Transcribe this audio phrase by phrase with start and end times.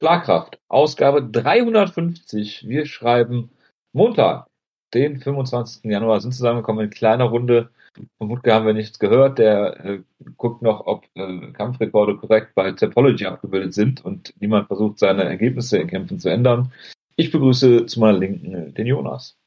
[0.00, 2.68] Schlagkraft, Ausgabe 350.
[2.68, 3.50] Wir schreiben
[3.92, 4.46] Montag,
[4.92, 5.84] den 25.
[5.84, 7.70] Januar, sind zusammengekommen in kleiner Runde.
[8.18, 9.38] Von Wutke haben wir nichts gehört.
[9.38, 10.02] Der äh,
[10.36, 15.78] guckt noch, ob äh, Kampfrekorde korrekt bei Topology abgebildet sind und niemand versucht, seine Ergebnisse
[15.78, 16.72] in Kämpfen zu ändern.
[17.16, 19.38] Ich begrüße zu meiner Linken den Jonas.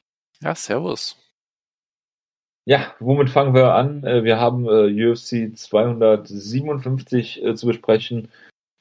[0.42, 1.16] Ja, servus.
[2.64, 4.04] Ja, womit fangen wir an?
[4.04, 8.28] Äh, wir haben äh, UFC 257 äh, zu besprechen.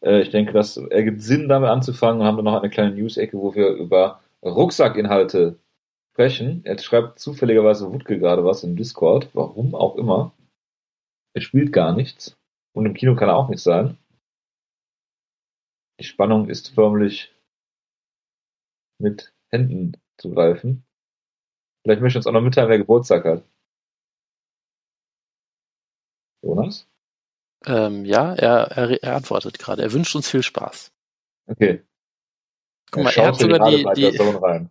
[0.04, 2.20] Äh, ich denke, das ergibt Sinn, damit anzufangen.
[2.22, 5.60] Wir haben dann noch eine kleine News-Ecke, wo wir über Rucksackinhalte
[6.14, 6.64] sprechen.
[6.66, 10.34] Jetzt schreibt zufälligerweise Wutke gerade was im Discord, warum auch immer.
[11.34, 12.38] Er spielt gar nichts.
[12.74, 13.98] Und im Kino kann er auch nicht sein.
[16.00, 17.34] Die Spannung ist förmlich
[19.00, 20.86] mit Händen zu greifen.
[21.84, 23.44] Vielleicht möchte uns auch noch mitteilen, wer Geburtstag hat.
[26.42, 26.88] Jonas?
[27.66, 29.82] Ähm, ja, er, er, er antwortet gerade.
[29.82, 30.92] Er wünscht uns viel Spaß.
[31.48, 31.84] Okay.
[32.92, 34.70] Guck mal, er hat sogar die, die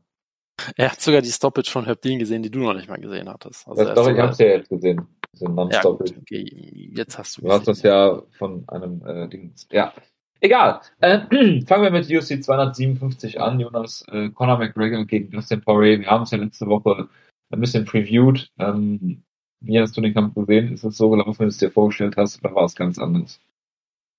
[0.77, 3.29] er hat sogar die Stoppage von Herb Dean gesehen, die du noch nicht mal gesehen
[3.29, 3.69] hattest.
[3.69, 5.07] Also das doch, ich hab's ja jetzt gesehen.
[5.35, 6.91] Ja, gut, okay.
[6.97, 7.43] Jetzt hast du.
[7.43, 9.55] Du hast das ja von einem äh, Ding.
[9.71, 9.93] Ja.
[10.41, 10.81] Egal.
[11.01, 11.21] Äh,
[11.67, 13.61] fangen wir mit UFC 257 an.
[13.61, 16.01] Jonas, äh, Conor McGregor gegen Justin Poirier.
[16.01, 17.09] Wir haben es ja letzte Woche
[17.51, 18.51] ein bisschen previewed.
[18.59, 19.23] Ähm,
[19.61, 20.73] wie hast du den Kampf gesehen?
[20.73, 23.41] Ist es so gelaufen, wie du es dir vorgestellt hast, oder war es ganz anders?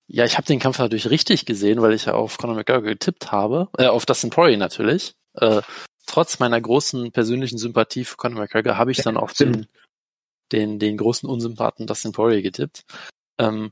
[0.07, 3.31] Ja, ich habe den Kampf natürlich richtig gesehen, weil ich ja auf Conor McGregor getippt
[3.31, 5.13] habe, äh, auf Dustin Poirier natürlich.
[5.35, 5.61] Äh,
[6.07, 9.67] trotz meiner großen persönlichen Sympathie für Conor McGregor habe ich dann auf den,
[10.51, 12.85] den, den großen Unsympathen Dustin Poirier getippt.
[13.37, 13.71] Ähm,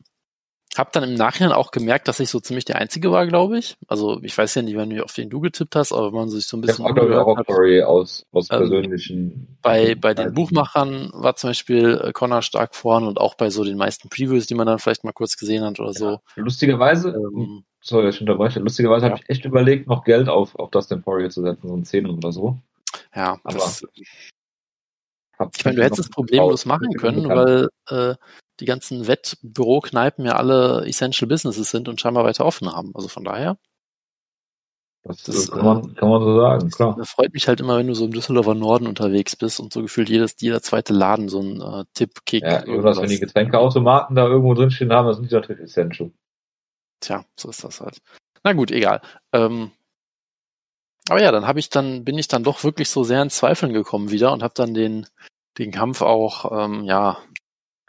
[0.78, 3.78] hab dann im Nachhinein auch gemerkt, dass ich so ziemlich der Einzige war, glaube ich.
[3.88, 6.46] Also ich weiß ja nicht, wann auf den du getippt hast, aber wenn man sich
[6.46, 6.86] so ein bisschen.
[6.86, 9.58] Ich habe auch Curry aus, aus ähm, persönlichen.
[9.62, 13.64] Bei, bei den Buchmachern war zum Beispiel äh, Connor stark vorn und auch bei so
[13.64, 16.10] den meisten Previews, die man dann vielleicht mal kurz gesehen hat oder so.
[16.12, 19.12] Ja, lustigerweise, ähm, sorry, ich unterbreche, lustigerweise ja.
[19.12, 22.08] habe ich echt überlegt, noch Geld auf, auf Dustin Poirier zu setzen, so ein 10
[22.08, 22.58] oder so.
[23.16, 23.84] Ja, aber das,
[25.56, 28.16] ich meine, du hättest es problemlos machen können, weil äh,
[28.60, 32.92] die ganzen Wettbürokneipen ja alle Essential Businesses sind und scheinbar weiter offen haben.
[32.96, 33.58] Also von daher.
[35.04, 36.96] Das, das kann, man, kann man so sagen, klar.
[36.98, 39.82] Das freut mich halt immer, wenn du so im Düsseldorfer Norden unterwegs bist und so
[39.82, 42.44] gefühlt jedes, jeder zweite Laden so ein äh, Tipp-Kick.
[42.44, 46.12] Ja, Jonas, wenn die Getränkeautomaten da irgendwo drinstehen haben, das sind die natürlich Essential.
[47.00, 48.00] Tja, so ist das halt.
[48.44, 49.02] Na gut, egal.
[49.32, 49.72] Ähm,
[51.10, 53.72] aber ja, dann habe ich dann, bin ich dann doch wirklich so sehr in Zweifeln
[53.72, 55.08] gekommen wieder und habe dann den,
[55.58, 57.18] den Kampf auch, ähm, ja,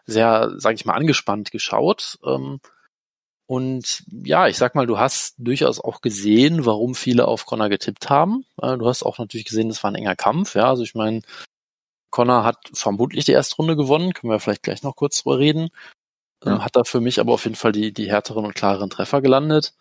[0.09, 2.19] sehr, sage ich mal, angespannt geschaut.
[2.25, 2.61] Ähm,
[3.47, 8.11] und ja, ich sag mal, du hast durchaus auch gesehen, warum viele auf Connor getippt
[8.11, 8.45] haben.
[8.61, 10.55] Äh, du hast auch natürlich gesehen, es war ein enger Kampf.
[10.55, 11.23] Ja, also ich meine,
[12.11, 14.15] Connor hat vermutlich die erste Runde gewonnen.
[14.15, 15.69] Können wir vielleicht gleich noch kurz drüber reden.
[16.45, 16.65] Ähm, ja.
[16.65, 19.75] Hat da für mich aber auf jeden Fall die, die härteren und klareren Treffer gelandet.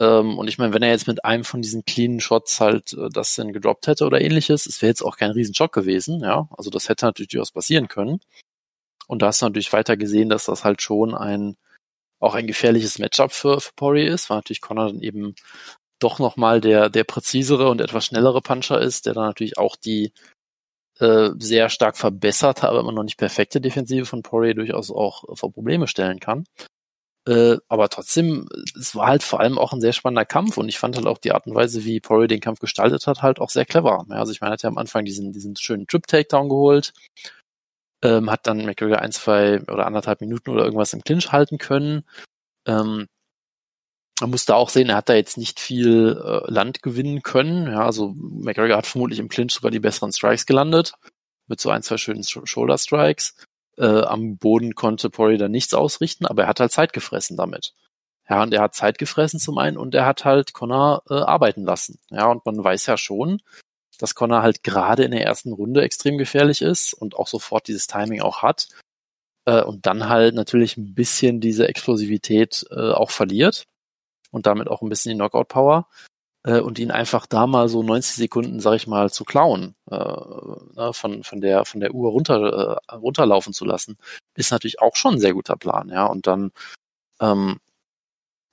[0.00, 3.08] Ähm, und ich meine, wenn er jetzt mit einem von diesen cleanen Shots halt äh,
[3.10, 6.20] das dann gedroppt hätte oder ähnliches, es wäre jetzt auch kein Riesenschock gewesen.
[6.20, 8.20] Ja, also das hätte natürlich durchaus passieren können.
[9.10, 11.56] Und da hast du natürlich weiter gesehen, dass das halt schon ein
[12.20, 15.34] auch ein gefährliches Matchup für, für Poirier ist, weil natürlich Connor dann eben
[15.98, 20.12] doch nochmal der, der präzisere und etwas schnellere Puncher ist, der dann natürlich auch die
[21.00, 25.52] äh, sehr stark verbesserte, aber immer noch nicht perfekte Defensive von Poirier durchaus auch vor
[25.52, 26.44] Probleme stellen kann.
[27.26, 28.48] Äh, aber trotzdem,
[28.78, 31.18] es war halt vor allem auch ein sehr spannender Kampf und ich fand halt auch
[31.18, 34.06] die Art und Weise, wie Poirier den Kampf gestaltet hat, halt auch sehr clever.
[34.08, 36.92] Ja, also ich meine, er hat ja am Anfang diesen, diesen schönen Trip-Takedown geholt,
[38.02, 42.04] ähm, hat dann McGregor ein, zwei oder anderthalb Minuten oder irgendwas im Clinch halten können.
[42.66, 43.06] Ähm,
[44.20, 47.66] man musste auch sehen, er hat da jetzt nicht viel äh, Land gewinnen können.
[47.66, 50.92] Ja, also McGregor hat vermutlich im Clinch sogar die besseren Strikes gelandet,
[51.46, 53.34] mit so ein, zwei schönen Shoulder Strikes.
[53.78, 57.72] Äh, am Boden konnte Poirier da nichts ausrichten, aber er hat halt Zeit gefressen damit.
[58.28, 61.64] Ja, und er hat Zeit gefressen zum einen und er hat halt Connor äh, arbeiten
[61.64, 61.98] lassen.
[62.10, 63.40] Ja, und man weiß ja schon,
[64.02, 67.86] dass Connor halt gerade in der ersten Runde extrem gefährlich ist und auch sofort dieses
[67.86, 68.68] Timing auch hat.
[69.46, 73.64] Äh, und dann halt natürlich ein bisschen diese Explosivität äh, auch verliert
[74.30, 75.86] und damit auch ein bisschen die Knockout-Power
[76.44, 79.96] äh, und ihn einfach da mal so 90 Sekunden, sag ich mal, zu klauen, äh,
[79.96, 83.98] ne, von, von der, von der Uhr runter, äh, runterlaufen zu lassen,
[84.34, 86.06] ist natürlich auch schon ein sehr guter Plan, ja.
[86.06, 86.52] Und dann
[87.20, 87.60] ähm,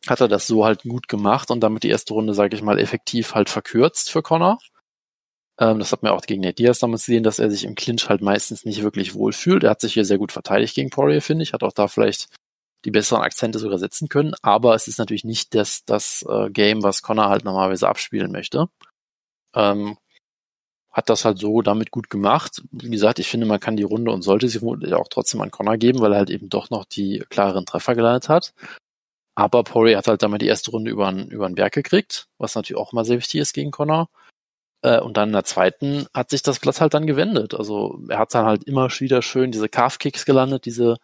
[0.08, 2.80] hat er das so halt gut gemacht und damit die erste Runde, sage ich mal,
[2.80, 4.60] effektiv halt verkürzt für Connor.
[5.60, 8.10] Ähm, das hat man auch gegen Nate Diaz damals gesehen, dass er sich im Clinch
[8.10, 9.64] halt meistens nicht wirklich wohl fühlt.
[9.64, 11.54] Er hat sich hier sehr gut verteidigt gegen Poirier, finde ich.
[11.54, 12.28] Hat auch da vielleicht
[12.86, 14.36] die besseren Akzente sogar setzen können.
[14.42, 18.70] Aber es ist natürlich nicht das, das äh, Game, was Connor halt normalerweise abspielen möchte.
[19.56, 19.98] Ähm,
[20.92, 22.64] hat das halt so damit gut gemacht.
[22.72, 25.52] Wie gesagt, ich finde, man kann die Runde und sollte sie vermutlich auch trotzdem an
[25.52, 28.54] Connor geben, weil er halt eben doch noch die klareren Treffer gelandet hat.
[29.36, 32.82] Aber Poirier hat halt damit die erste Runde über, über den Berg gekriegt, was natürlich
[32.82, 34.10] auch mal sehr wichtig ist gegen Connor.
[34.82, 37.54] Äh, und dann in der zweiten hat sich das Blatt halt dann gewendet.
[37.54, 40.98] Also er hat dann halt immer wieder schön diese Calf-Kicks gelandet, diese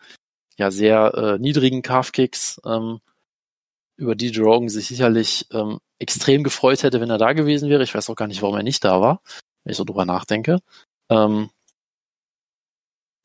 [0.57, 2.99] ja sehr äh, niedrigen Calf-Kicks, ähm,
[3.97, 7.83] über die Drogen sich sicherlich ähm, extrem gefreut hätte, wenn er da gewesen wäre.
[7.83, 9.21] Ich weiß auch gar nicht, warum er nicht da war,
[9.63, 10.59] wenn ich so drüber nachdenke.
[11.09, 11.49] Ähm,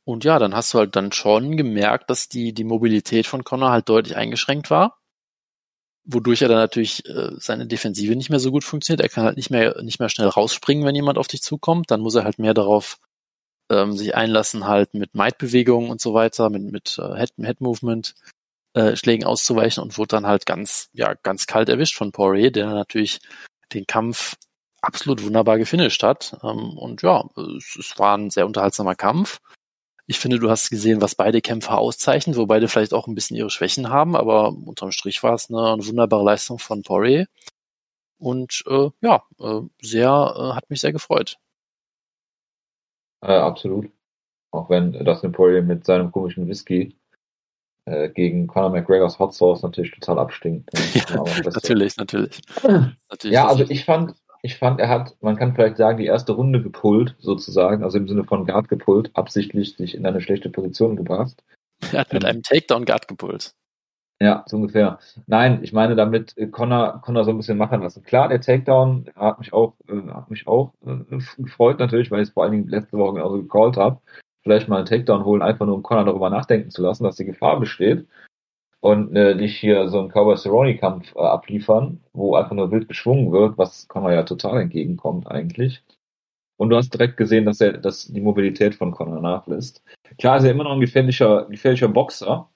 [0.05, 3.71] und ja, dann hast du halt dann schon gemerkt, dass die, die Mobilität von Connor
[3.71, 4.99] halt deutlich eingeschränkt war.
[6.11, 9.03] Wodurch er dann natürlich äh, seine Defensive nicht mehr so gut funktioniert.
[9.03, 11.91] Er kann halt nicht mehr, nicht mehr schnell rausspringen, wenn jemand auf dich zukommt.
[11.91, 12.99] Dann muss er halt mehr darauf
[13.71, 18.15] ähm, sich einlassen, halt mit Might-Bewegungen und so weiter, mit, mit äh, Head, Head Movement
[18.75, 22.69] äh, Schlägen auszuweichen und wurde dann halt ganz, ja, ganz kalt erwischt von Poirier, der
[22.69, 23.21] natürlich
[23.73, 24.37] den Kampf
[24.81, 26.39] absolut wunderbar gefinisht hat.
[26.43, 29.41] Ähm, und ja, es, es war ein sehr unterhaltsamer Kampf.
[30.11, 33.37] Ich finde, du hast gesehen, was beide Kämpfer auszeichnen, wo beide vielleicht auch ein bisschen
[33.37, 37.27] ihre Schwächen haben, aber unterm Strich war es eine, eine wunderbare Leistung von Poirier.
[38.17, 41.37] Und äh, ja, äh, sehr, äh, hat mich sehr gefreut.
[43.21, 43.91] Äh, absolut.
[44.51, 46.97] Auch wenn Dustin Poirier mit seinem komischen Whisky
[47.85, 50.71] äh, gegen Conor McGregors Hot Sauce natürlich total abstinkt.
[51.11, 52.41] Ja, natürlich, natürlich,
[53.11, 53.35] natürlich.
[53.35, 56.63] Ja, also ich fand, ich fand, er hat, man kann vielleicht sagen, die erste Runde
[56.63, 61.43] gepullt, sozusagen, also im Sinne von Guard gepullt, absichtlich sich in eine schlechte Position gebracht.
[61.93, 63.55] Er hat mit ähm, einem Takedown Guard gepullt.
[64.21, 64.99] Ja, so ungefähr.
[65.27, 68.03] Nein, ich meine damit äh, Connor, Connor so ein bisschen machen lassen.
[68.03, 72.29] Klar, der Takedown hat mich auch, äh, hat mich auch äh, gefreut natürlich, weil ich
[72.29, 74.01] es vor allen Dingen letzte Woche genauso gecallt habe.
[74.43, 77.27] Vielleicht mal einen Takedown holen, einfach nur um Connor darüber nachdenken zu lassen, dass die
[77.27, 78.09] Gefahr besteht.
[78.81, 82.89] Und äh, nicht hier so einen Cowboy Cerrone Kampf äh, abliefern, wo einfach nur wild
[82.89, 85.83] geschwungen wird, was Connor ja total entgegenkommt eigentlich.
[86.57, 89.83] Und du hast direkt gesehen, dass er, dass die Mobilität von Connor nachlässt.
[90.19, 92.49] Klar ist er immer noch ein gefährlicher, gefährlicher Boxer,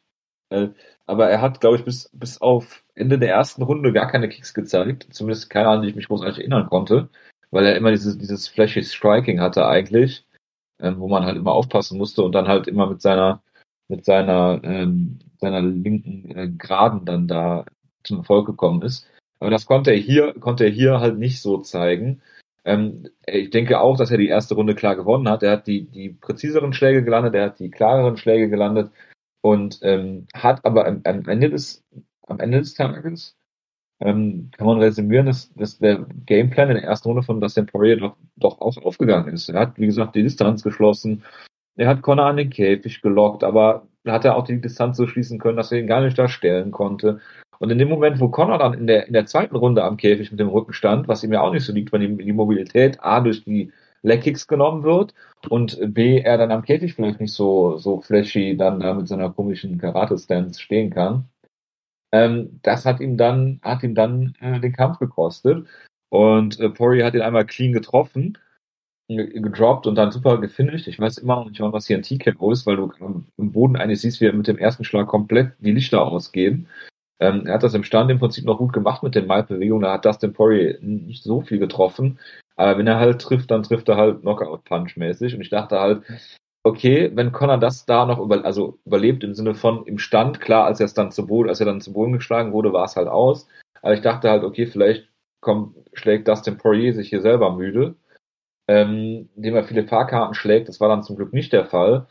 [0.50, 0.68] äh,
[1.06, 4.54] aber er hat, glaube ich, bis, bis auf Ende der ersten Runde gar keine Kicks
[4.54, 5.08] gezeigt.
[5.10, 7.08] Zumindest keine, an die ich mich großartig erinnern konnte.
[7.50, 10.26] Weil er immer dieses, dieses flashy Striking hatte eigentlich,
[10.80, 13.42] ähm, wo man halt immer aufpassen musste und dann halt immer mit seiner,
[13.92, 17.66] mit seiner, ähm, seiner linken äh, Graden dann da
[18.04, 19.06] zum Erfolg gekommen ist.
[19.38, 22.22] Aber das konnte er hier, konnte er hier halt nicht so zeigen.
[22.64, 25.42] Ähm, ich denke auch, dass er die erste Runde klar gewonnen hat.
[25.42, 28.90] Er hat die, die präziseren Schläge gelandet, er hat die klareren Schläge gelandet
[29.42, 31.84] und ähm, hat aber am, am, Ende des
[32.26, 33.36] am Ende des Tages
[34.00, 37.98] ähm, kann man resümieren, dass, dass der Gameplan in der ersten Runde von Dustin Poirier
[37.98, 39.50] doch, doch auch aufgegangen ist.
[39.50, 41.24] Er hat, wie gesagt, die Distanz geschlossen.
[41.76, 45.38] Er hat Connor an den Käfig gelockt, aber hat er auch die Distanz so schließen
[45.38, 47.20] können, dass er ihn gar nicht da stellen konnte.
[47.58, 50.30] Und in dem Moment, wo Connor dann in der, in der zweiten Runde am Käfig
[50.30, 53.02] mit dem Rücken stand, was ihm ja auch nicht so liegt, wenn ihm die Mobilität
[53.02, 53.72] A durch die
[54.02, 55.14] Leckkicks genommen wird
[55.48, 59.30] und B, er dann am Käfig vielleicht nicht so, so flashy dann da mit seiner
[59.30, 61.28] komischen Karate-Stance stehen kann.
[62.10, 65.66] Ähm, das hat ihm dann, hat ihm dann äh, den Kampf gekostet.
[66.10, 68.36] Und äh, Poirier hat ihn einmal clean getroffen,
[69.16, 70.88] gedroppt und dann super gefinisht.
[70.88, 72.92] Ich weiß immer noch nicht, was hier ein TKO ist, weil du
[73.36, 76.68] im Boden eigentlich siehst, wie er mit dem ersten Schlag komplett die Lichter ausgehen.
[77.20, 79.82] Ähm, er hat das im Stand im Prinzip noch gut gemacht mit den Might-Bewegungen.
[79.82, 82.18] Da hat Dustin Poirier nicht so viel getroffen.
[82.56, 85.34] Aber wenn er halt trifft, dann trifft er halt Knockout-Punch-mäßig.
[85.34, 86.02] Und ich dachte halt,
[86.64, 90.64] okay, wenn Connor das da noch über, also überlebt im Sinne von im Stand, klar,
[90.64, 92.96] als er es dann zu Boden, als er dann zu Boden geschlagen wurde, war es
[92.96, 93.48] halt aus.
[93.82, 95.08] Aber ich dachte halt, okay, vielleicht
[95.40, 97.96] kommt, schlägt Dustin Poirier sich hier selber müde,
[98.68, 100.68] ähm, indem er viele Fahrkarten schlägt.
[100.68, 102.06] Das war dann zum Glück nicht der Fall.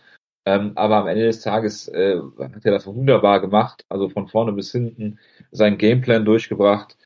[0.46, 4.53] Ähm, aber am Ende des Tages äh, hat er das wunderbar gemacht, also von vorne
[4.53, 5.20] bis hinten
[5.51, 6.98] seinen Gameplan durchgebracht.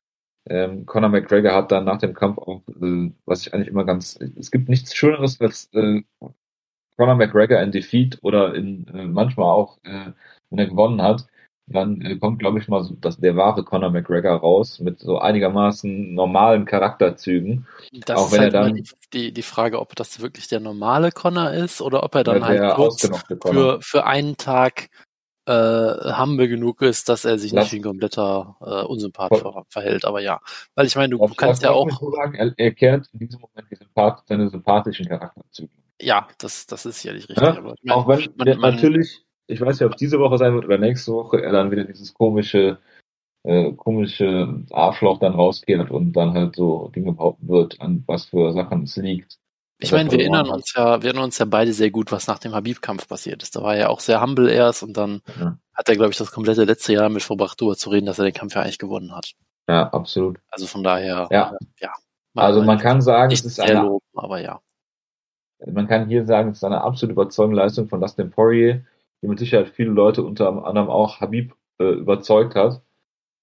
[0.47, 4.17] Ähm, Conor McGregor hat dann nach dem Kampf auch, äh, was ich eigentlich immer ganz,
[4.37, 6.03] es gibt nichts Schöneres als äh,
[6.97, 10.11] Conor McGregor in Defeat oder in äh, manchmal auch, äh,
[10.49, 11.27] wenn er gewonnen hat,
[11.67, 15.17] dann äh, kommt, glaube ich, mal so dass der wahre Conor McGregor raus mit so
[15.17, 17.65] einigermaßen normalen Charakterzügen.
[18.05, 21.51] Das auch wenn halt er dann die, die Frage, ob das wirklich der normale Conor
[21.51, 23.09] ist oder ob er dann halt kurz
[23.41, 24.89] für, für einen Tag
[25.47, 29.65] äh, humble genug ist, dass er sich das nicht wie ein kompletter äh, Unsympath ver
[29.69, 30.05] verhält.
[30.05, 30.41] Aber ja,
[30.75, 31.89] weil ich meine, du, du kannst ja auch.
[31.89, 35.69] Sagen, er, er kehrt in diesem Moment die Sympath seine sympathischen Charakterzüge.
[36.01, 37.43] Ja, das, das ist sicherlich richtig.
[37.43, 40.65] Ja, auch wenn man, man, natürlich, ich weiß nicht, ob es diese Woche sein wird
[40.65, 42.79] oder nächste Woche, er dann wieder dieses komische,
[43.43, 48.53] äh, komische Arschloch dann rauskehrt und dann halt so Dinge behaupten wird, an was für
[48.53, 49.37] Sachen es liegt.
[49.79, 52.39] Ich meine, wir erinnern uns ja, wir erinnern uns ja beide sehr gut, was nach
[52.39, 53.55] dem Habib-Kampf passiert ist.
[53.55, 55.57] Da war er ja auch sehr humble erst und dann ja.
[55.73, 58.25] hat er, glaube ich, das komplette letzte Jahr mit verbracht, darüber zu reden, dass er
[58.25, 59.33] den Kampf ja eigentlich gewonnen hat.
[59.67, 60.39] Ja, absolut.
[60.49, 61.51] Also von daher, ja.
[61.51, 61.93] Äh, ja
[62.35, 64.59] also man kann sagen, es ist eine, loben, aber ja.
[65.65, 68.83] Man kann hier sagen, es ist eine absolut überzeugende Leistung von Dustin Poirier,
[69.21, 72.81] die mit Sicherheit viele Leute unter anderem auch Habib äh, überzeugt hat.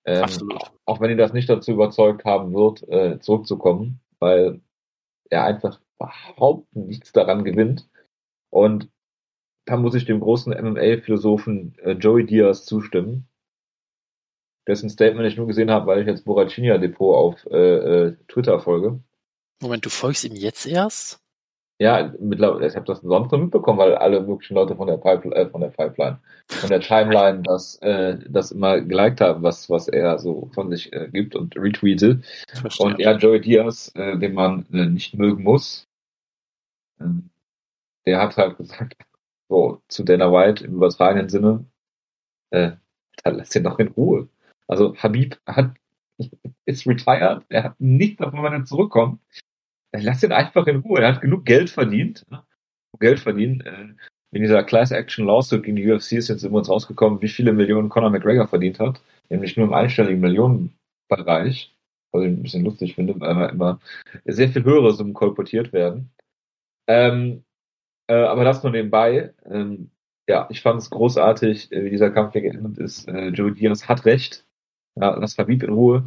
[0.04, 0.60] Ähm, Absolut.
[0.84, 4.60] Auch wenn ihn das nicht dazu überzeugt haben wird, äh, zurückzukommen, weil
[5.30, 7.88] er einfach überhaupt nichts daran gewinnt.
[8.50, 8.90] Und
[9.64, 13.28] da muss ich dem großen MMA-Philosophen äh, Joey Diaz zustimmen,
[14.66, 18.60] dessen Statement ich nur gesehen habe, weil ich jetzt Boracinia Depot auf äh, äh, Twitter
[18.60, 19.00] folge.
[19.60, 21.21] Moment, du folgst ihm jetzt erst?
[21.82, 25.34] Ja, mittlerweile, ich habe das sonst noch mitbekommen, weil alle möglichen Leute von der Pipeline,
[25.34, 29.88] äh, von der Pipeline, von der Timeline das, äh, das immer geliked haben, was, was
[29.88, 32.24] er so von sich äh, gibt und retweetet.
[32.78, 35.88] Und ja, Joey Diaz, äh, den man äh, nicht mögen muss,
[37.00, 37.04] äh,
[38.06, 38.94] der hat halt gesagt,
[39.48, 41.64] so, zu Dana White im übertragenen Sinne,
[42.50, 42.70] äh,
[43.24, 44.28] lass den doch in Ruhe.
[44.68, 45.74] Also Habib hat,
[46.64, 49.18] ist retired, er hat nichts davon, wenn er zurückkommt.
[49.92, 51.00] Lass ihn einfach in Ruhe.
[51.00, 52.24] Er hat genug Geld verdient.
[52.30, 52.42] Ne?
[52.98, 53.66] Geld verdient.
[53.66, 53.94] Äh,
[54.32, 57.52] in dieser Class Action Lawsuit gegen die UFC ist jetzt immer uns rausgekommen, wie viele
[57.52, 59.02] Millionen Conor McGregor verdient hat.
[59.28, 61.74] Nämlich nur im einstelligen Millionenbereich.
[62.12, 63.80] Was ich ein bisschen lustig finde, weil immer
[64.26, 66.10] sehr viel höhere Summen kolportiert werden.
[66.86, 67.44] Ähm,
[68.06, 69.32] äh, aber das nur nebenbei.
[69.46, 69.90] Ähm,
[70.28, 73.08] ja, ich fand es großartig, äh, wie dieser Kampf hier geendet ist.
[73.08, 74.44] Äh, Joe Diaz hat recht.
[74.94, 76.04] Ja, lass Habib in Ruhe.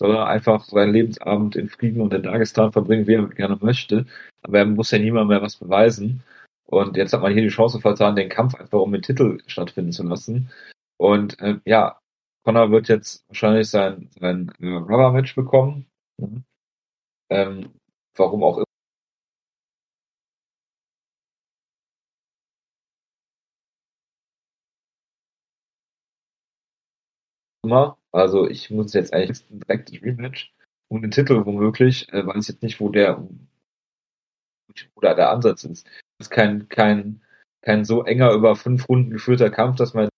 [0.00, 4.06] Soll er einfach seinen Lebensabend in Frieden und in Dagestan verbringen, wie er gerne möchte.
[4.42, 6.22] Aber er muss ja niemand mehr was beweisen.
[6.64, 9.92] Und jetzt hat man hier die Chance vertan, den Kampf einfach um den Titel stattfinden
[9.92, 10.50] zu lassen.
[10.96, 12.00] Und äh, ja,
[12.44, 15.86] Connor wird jetzt wahrscheinlich sein, sein äh, Rubber-Match bekommen.
[16.16, 16.44] Mhm.
[17.30, 17.74] Ähm,
[18.16, 18.64] warum auch
[27.62, 27.99] immer.
[28.12, 30.52] Also ich muss jetzt eigentlich direkt das Rematch
[30.88, 33.26] und den Titel womöglich, äh, weiß jetzt nicht, wo der
[34.94, 35.86] wo da der Ansatz ist.
[36.18, 37.20] Das ist kein, kein,
[37.62, 40.08] kein so enger über fünf Runden geführter Kampf, dass man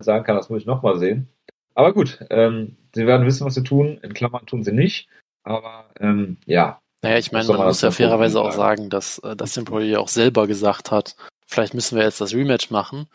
[0.00, 1.28] sagen kann, das muss ich nochmal sehen.
[1.74, 3.98] Aber gut, ähm, sie werden wissen, was sie tun.
[4.02, 5.08] In Klammern tun sie nicht.
[5.44, 6.80] Aber ähm, ja.
[7.02, 10.46] Naja, ich meine, man muss ja fairerweise auch sagen, dass äh, Dustin Poirier auch selber
[10.46, 13.06] gesagt hat, vielleicht müssen wir jetzt das Rematch machen.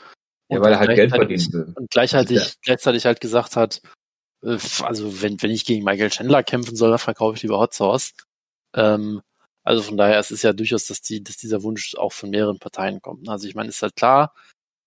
[0.50, 1.74] Ja, weil er halt Geld verdienen will.
[1.76, 2.46] Und gleichzeitig, ja.
[2.62, 3.82] gleichzeitig halt gesagt hat,
[4.84, 8.14] also wenn, wenn ich gegen Michael Chandler kämpfen soll, dann verkaufe ich lieber Hot Sauce.
[8.76, 9.22] Ähm,
[9.64, 12.60] also von daher, es ist ja durchaus, dass, die, dass dieser Wunsch auch von mehreren
[12.60, 13.28] Parteien kommt.
[13.28, 14.34] Also ich meine, es ist halt klar,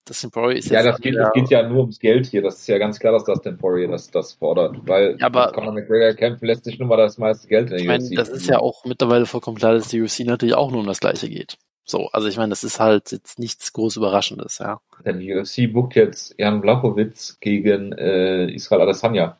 [0.06, 2.42] das Poirier ist ja, das geht, das geht ja nur ums Geld hier.
[2.42, 4.76] Das ist ja ganz klar, dass das Poirier das, das fordert.
[4.88, 7.78] Weil ja, aber, Conor McGregor kämpfen lässt sich nur mal das meiste Geld in der
[7.80, 8.16] ich meine, UFC.
[8.16, 11.00] Das ist ja auch mittlerweile vollkommen klar, dass die UFC natürlich auch nur um das
[11.00, 11.58] Gleiche geht.
[11.84, 14.80] So, also ich meine, das ist halt jetzt nichts groß Überraschendes, ja.
[15.04, 19.39] Denn die UFC bucht jetzt Jan Blachowitz gegen äh, Israel Adesanya.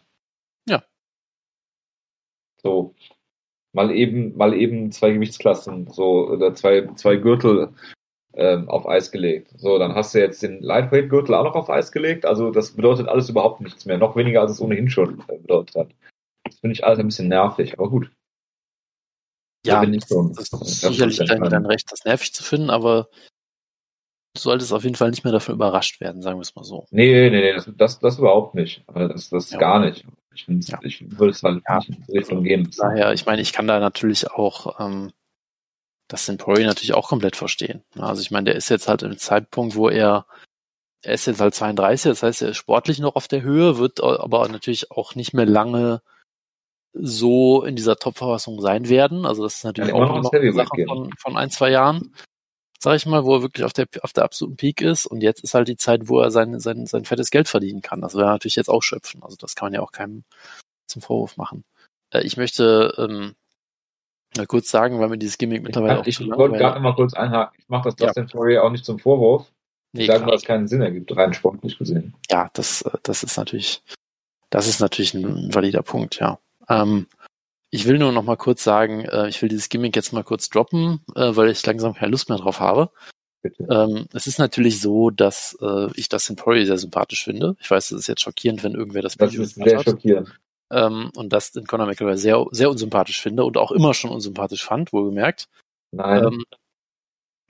[2.63, 2.95] So,
[3.73, 7.73] mal eben, mal eben zwei Gewichtsklassen, so, oder zwei, zwei Gürtel
[8.35, 9.53] ähm, auf Eis gelegt.
[9.57, 12.25] So, dann hast du jetzt den Lightweight-Gürtel auch noch auf Eis gelegt.
[12.25, 13.99] Also das bedeutet alles überhaupt nichts mehr.
[13.99, 15.89] Noch weniger, als es ohnehin schon äh, bedeutet hat.
[16.45, 18.11] Das finde ich alles ein bisschen nervig, aber gut.
[19.67, 23.09] Ja, das, das ist sicherlich dein, dein Recht, das nervig zu finden, aber
[24.35, 26.87] du solltest auf jeden Fall nicht mehr davon überrascht werden, sagen wir es mal so.
[26.91, 28.85] Nee, nee, nee, das, das, das überhaupt nicht.
[28.93, 29.59] Das, das ja.
[29.59, 30.05] gar nicht.
[30.35, 30.79] Ich, ja.
[30.83, 31.79] ich würde es halt ja.
[31.79, 32.71] nicht in die Richtung gehen.
[32.79, 35.13] Daher, ich meine, ich kann da natürlich auch ähm,
[36.09, 37.83] das den Poirier natürlich auch komplett verstehen.
[37.99, 40.27] Also ich meine, der ist jetzt halt im Zeitpunkt, wo er
[41.03, 44.03] er ist jetzt halt 32, das heißt, er ist sportlich noch auf der Höhe, wird
[44.03, 46.03] aber natürlich auch nicht mehr lange
[46.93, 49.25] so in dieser Top-Verfassung sein werden.
[49.25, 52.15] Also das ist natürlich ja, auch noch eine Sache von, von ein, zwei Jahren,
[52.83, 55.07] sag ich mal, wo er wirklich auf der, auf der absoluten Peak ist.
[55.07, 58.01] Und jetzt ist halt die Zeit, wo er sein, sein, sein fettes Geld verdienen kann.
[58.01, 59.23] Das will er natürlich jetzt auch schöpfen.
[59.23, 60.25] Also das kann man ja auch keinem
[60.87, 61.65] zum Vorwurf machen.
[62.11, 63.35] Äh, ich möchte ähm,
[64.37, 67.13] mal kurz sagen, weil mir dieses Gimmick mittlerweile ja, auch Ich wollte gerade mal kurz
[67.15, 67.57] einhaken.
[67.61, 68.29] Ich mache das Dustin ja.
[68.29, 69.53] Story auch nicht zum Vorwurf.
[69.93, 72.15] Ich nee, sage, weil es keinen Sinn ergibt, rein sportlich gesehen.
[72.31, 73.83] Ja, das, äh, das ist natürlich,
[74.49, 76.39] das ist natürlich ein valider Punkt, ja.
[76.69, 77.07] Ähm,
[77.71, 80.49] ich will nur noch mal kurz sagen, äh, ich will dieses Gimmick jetzt mal kurz
[80.51, 82.91] droppen, äh, weil ich langsam keine Lust mehr drauf habe.
[83.71, 87.57] Ähm, es ist natürlich so, dass äh, ich das in Poirier sehr sympathisch finde.
[87.61, 89.85] Ich weiß, das ist jetzt schockierend, wenn irgendwer das Video Das ist sehr hat.
[89.85, 90.39] schockierend.
[90.71, 94.65] Ähm, und das in Conor McGregor sehr, sehr unsympathisch finde und auch immer schon unsympathisch
[94.65, 95.49] fand, wohlgemerkt.
[95.91, 96.25] Nein.
[96.25, 96.45] Ähm,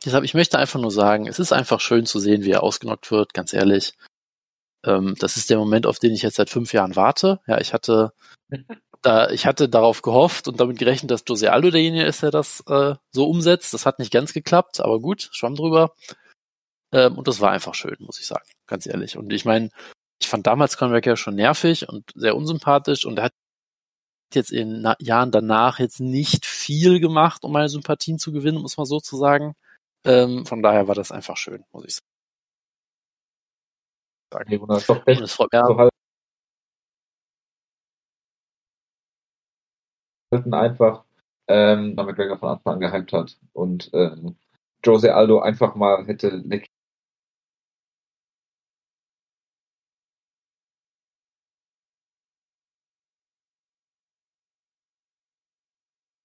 [0.04, 3.10] deshalb, ich möchte einfach nur sagen, es ist einfach schön zu sehen, wie er ausgenockt
[3.10, 3.94] wird, ganz ehrlich.
[4.86, 7.40] Ähm, das ist der Moment, auf den ich jetzt seit fünf Jahren warte.
[7.46, 8.12] Ja, ich hatte
[9.02, 12.62] da, ich hatte darauf gehofft und damit gerechnet, dass Jose Aldo derjenige ist, der das
[12.68, 13.72] äh, so umsetzt.
[13.72, 15.94] Das hat nicht ganz geklappt, aber gut, schwamm drüber.
[16.92, 19.16] Ähm, und das war einfach schön, muss ich sagen, ganz ehrlich.
[19.16, 19.70] Und ich meine,
[20.20, 23.32] ich fand damals Conor ja schon nervig und sehr unsympathisch und er hat
[24.34, 28.86] jetzt in Jahren danach jetzt nicht viel gemacht, um meine Sympathien zu gewinnen, muss man
[28.86, 29.54] so zu sagen.
[30.04, 32.06] Ähm, von daher war das einfach schön, muss ich sagen.
[34.32, 35.90] Okay, das, ist doch echt, und es freut mich,
[40.32, 41.04] einfach,
[41.48, 44.16] ähm, damit McGregor von Anfang an gehypt hat und äh,
[44.84, 46.70] Jose Aldo einfach mal hätte Nick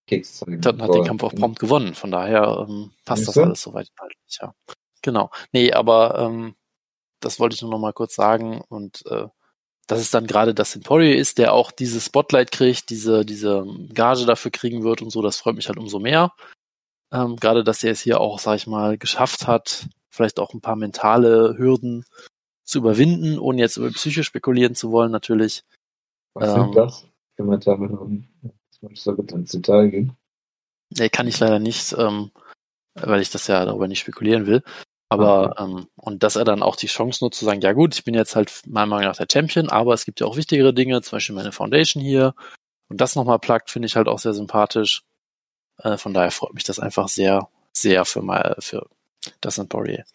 [0.07, 0.61] Keks zeigen.
[0.61, 4.37] Dann hat den Kampf auch prompt gewonnen, von daher ähm, passt das alles soweit inhaltlich,
[4.39, 4.53] ja.
[5.01, 5.31] Genau.
[5.51, 6.55] Nee, aber ähm,
[7.19, 9.27] das wollte ich nur noch mal kurz sagen und äh,
[9.87, 14.25] dass es dann gerade das Poirier ist, der auch diese Spotlight kriegt, diese, diese Gage
[14.25, 16.33] dafür kriegen wird und so, das freut mich halt umso mehr.
[17.11, 20.61] Ähm, gerade, dass er es hier auch, sag ich mal, geschafft hat, vielleicht auch ein
[20.61, 22.03] paar mentale Hürden
[22.63, 25.63] zu überwinden, ohne jetzt über Psyche spekulieren zu wollen, natürlich.
[26.33, 27.05] Was ähm, sind das
[27.37, 28.27] mentale Hürden?
[28.41, 30.17] Das möchtest du bitte ins Detail gehen?
[30.89, 32.31] Nee, kann ich leider nicht, ähm,
[32.95, 34.63] weil ich das ja darüber nicht spekulieren will.
[35.09, 35.63] Aber okay.
[35.63, 38.15] ähm, und dass er dann auch die Chance nutzt zu sagen, ja gut, ich bin
[38.15, 41.17] jetzt halt meiner Meinung nach der Champion, aber es gibt ja auch wichtigere Dinge, zum
[41.17, 42.33] Beispiel meine Foundation hier.
[42.89, 45.03] Und das nochmal plagt, finde ich halt auch sehr sympathisch.
[45.77, 48.87] Äh, von daher freut mich das einfach sehr, sehr für mal für
[49.41, 50.05] das Poirier.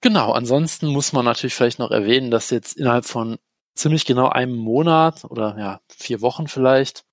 [0.00, 3.38] Genau, ansonsten muss man natürlich vielleicht noch erwähnen, dass jetzt innerhalb von
[3.74, 7.04] ziemlich genau einem Monat oder ja, vier Wochen vielleicht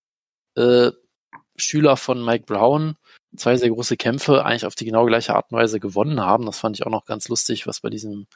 [0.56, 0.92] äh,
[1.56, 2.96] Schüler von Mike Brown
[3.36, 6.46] zwei sehr große Kämpfe eigentlich auf die genau gleiche Art und Weise gewonnen haben.
[6.46, 8.28] Das fand ich auch noch ganz lustig, was bei diesem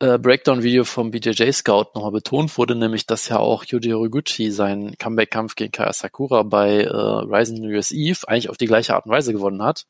[0.00, 4.96] äh, Breakdown-Video vom BJJ Scout nochmal betont wurde, nämlich dass ja auch Yuji Horiguchi seinen
[4.98, 9.06] Comeback-Kampf gegen Kaya Sakura bei äh, Ryzen New Year's Eve eigentlich auf die gleiche Art
[9.06, 9.86] und Weise gewonnen hat.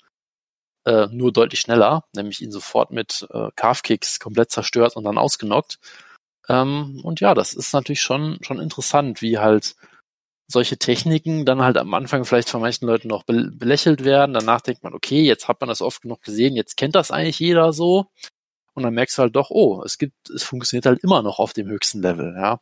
[0.86, 5.78] Äh, nur deutlich schneller, nämlich ihn sofort mit äh, Calf-Kicks komplett zerstört und dann ausgenockt.
[6.48, 9.76] Ähm, und ja, das ist natürlich schon, schon interessant, wie halt
[10.46, 14.34] solche Techniken dann halt am Anfang vielleicht von manchen Leuten noch belächelt werden.
[14.34, 17.38] Danach denkt man, okay, jetzt hat man das oft genug gesehen, jetzt kennt das eigentlich
[17.38, 18.06] jeder so.
[18.74, 21.52] Und dann merkst du halt doch, oh, es gibt, es funktioniert halt immer noch auf
[21.52, 22.60] dem höchsten Level, ja.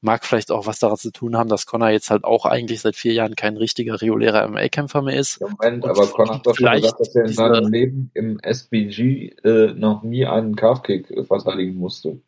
[0.00, 2.94] Mag vielleicht auch was daran zu tun haben, dass Connor jetzt halt auch eigentlich seit
[2.94, 5.40] vier Jahren kein richtiger regulärer MMA-Kämpfer mehr ist.
[5.40, 9.72] Moment, aber Connor hat doch schon gesagt, dass er in seinem Leben im SBG äh,
[9.72, 12.20] noch nie einen Calfkick äh, verteidigen musste.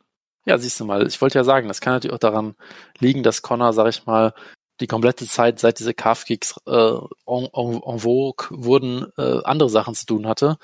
[0.47, 2.55] Ja, siehst du mal, ich wollte ja sagen, das kann natürlich auch daran
[2.99, 4.33] liegen, dass Connor, sag ich mal,
[4.81, 9.95] die komplette Zeit, seit diese Calf-Kicks äh, en, en, en vogue wurden, äh, andere Sachen
[9.95, 10.59] zu tun hatte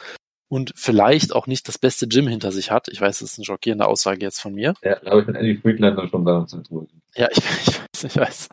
[0.53, 2.88] und vielleicht auch nicht das beste Gym hinter sich hat.
[2.88, 4.75] Ich weiß, das ist eine schockierende Aussage jetzt von mir.
[4.83, 6.46] Ja, da habe ich mit Andy Friedlander schon da
[7.14, 8.48] Ja, ich, ich weiß, ich weiß.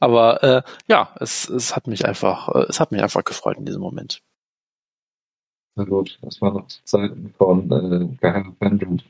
[0.00, 3.66] Aber äh, ja, es, es hat mich einfach, äh, es hat mich einfach gefreut in
[3.66, 4.22] diesem Moment.
[5.74, 9.04] Na gut, das war noch zu Zeiten von äh, Geheime Pendant,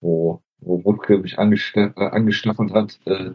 [0.00, 3.32] wo, wo Wutke mich angestaffelt, äh, hat, äh,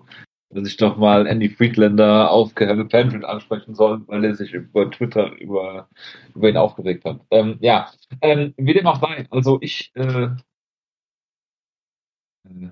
[0.53, 4.89] dass ich doch mal Andy Friedlander auf Kevin Pendleton ansprechen soll, weil er sich über
[4.91, 5.89] Twitter über,
[6.35, 7.21] über ihn aufgeregt hat.
[7.31, 10.29] Ähm, ja, ähm, wie dem auch sei, also ich äh,
[12.43, 12.69] äh,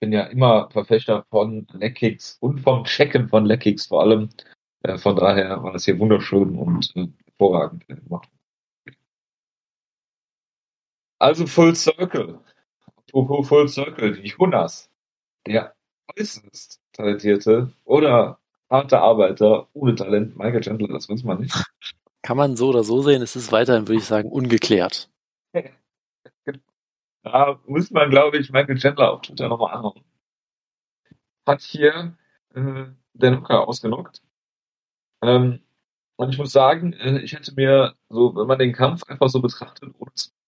[0.00, 4.30] bin ja immer Verfechter von Leckkicks und vom Checken von Leckkicks vor allem.
[4.82, 8.28] Äh, von daher war das hier wunderschön und äh, hervorragend gemacht.
[11.18, 12.40] Also Full Circle.
[13.12, 14.90] Full Circle, die Jonas,
[15.46, 15.74] der
[16.18, 18.38] äußerst talentierte oder
[18.70, 21.54] harte Arbeiter ohne Talent, Michael Chandler, das weiß man nicht.
[22.22, 25.10] Kann man so oder so sehen, es ist weiterhin, würde ich sagen, ungeklärt.
[27.22, 30.02] da muss man, glaube ich, Michael Chandler auf Twitter nochmal anhauen.
[31.46, 32.16] Hat hier
[32.54, 34.22] äh, den Hooker ausgenockt.
[35.22, 35.60] Ähm,
[36.16, 39.40] und ich muss sagen, äh, ich hätte mir so, wenn man den Kampf einfach so
[39.40, 39.92] betrachtet,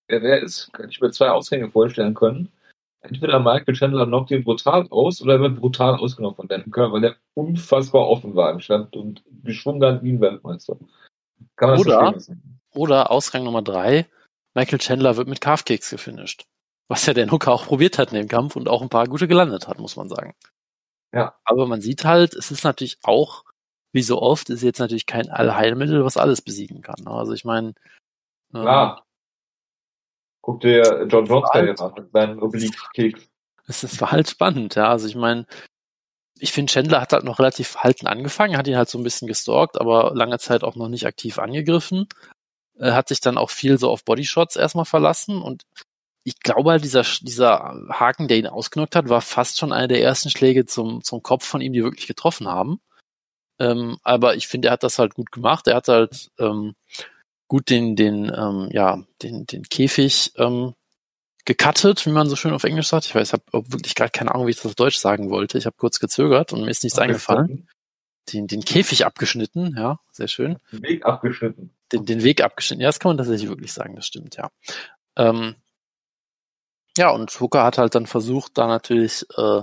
[0.09, 2.53] wer wer ist, könnte ich mir zwei Ausgänge vorstellen können
[3.05, 6.93] entweder Michael Chandler knockt ihn brutal aus oder er wird brutal ausgenommen von Dan Kerr,
[6.93, 10.77] weil der unfassbar offen war im Stand und geschwungen wie ein Weltmeister.
[11.57, 12.31] Kann man oder, das
[12.75, 14.07] oder Ausgang Nummer drei,
[14.55, 16.45] Michael Chandler wird mit Calfkicks gefinisht.
[16.89, 19.29] Was ja Dan Hooker auch probiert hat in dem Kampf und auch ein paar gute
[19.29, 20.35] gelandet hat, muss man sagen.
[21.13, 21.35] Ja.
[21.45, 23.45] Aber man sieht halt, es ist natürlich auch,
[23.93, 27.07] wie so oft, ist jetzt natürlich kein Allheilmittel, was alles besiegen kann.
[27.07, 27.75] Also ich meine,
[28.53, 28.65] ähm,
[30.45, 33.31] Guck dir John Jones Karriere an mit seinen Oblique-Kicks.
[33.67, 34.91] Es war halt spannend, ja.
[34.91, 35.47] Also ich meine,
[36.39, 39.27] ich finde, Chandler hat halt noch relativ verhalten angefangen, hat ihn halt so ein bisschen
[39.27, 42.09] gestalkt, aber lange Zeit auch noch nicht aktiv angegriffen.
[42.79, 45.63] Er hat sich dann auch viel so auf Bodyshots erstmal verlassen und
[46.25, 50.03] ich glaube halt, dieser, dieser Haken, der ihn ausgenockt hat, war fast schon einer der
[50.03, 52.81] ersten Schläge zum, zum Kopf von ihm, die wirklich getroffen haben.
[53.59, 55.67] Ähm, aber ich finde, er hat das halt gut gemacht.
[55.69, 56.75] Er hat halt ähm,
[57.55, 60.75] gut den, den, ähm, ja, den, den Käfig ähm,
[61.45, 63.05] gecuttet, wie man so schön auf Englisch sagt.
[63.05, 65.57] Ich weiß, ich habe wirklich gerade keine Ahnung, wie ich das auf Deutsch sagen wollte.
[65.57, 67.69] Ich habe kurz gezögert und mir ist nichts eingefallen.
[68.33, 70.59] Den, den Käfig abgeschnitten, ja, sehr schön.
[70.73, 71.73] Den Weg abgeschnitten.
[71.93, 74.51] Den, den Weg abgeschnitten, ja, das kann man tatsächlich wirklich sagen, das stimmt, ja.
[75.15, 75.55] Ähm,
[76.99, 79.63] ja, und Hooker hat halt dann versucht, da natürlich äh,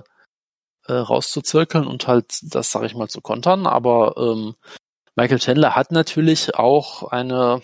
[0.86, 3.68] äh, rauszuzirkeln und halt das, sag ich mal, zu kontern.
[3.68, 4.56] Aber ähm,
[5.18, 7.62] Michael Chandler hat natürlich auch eine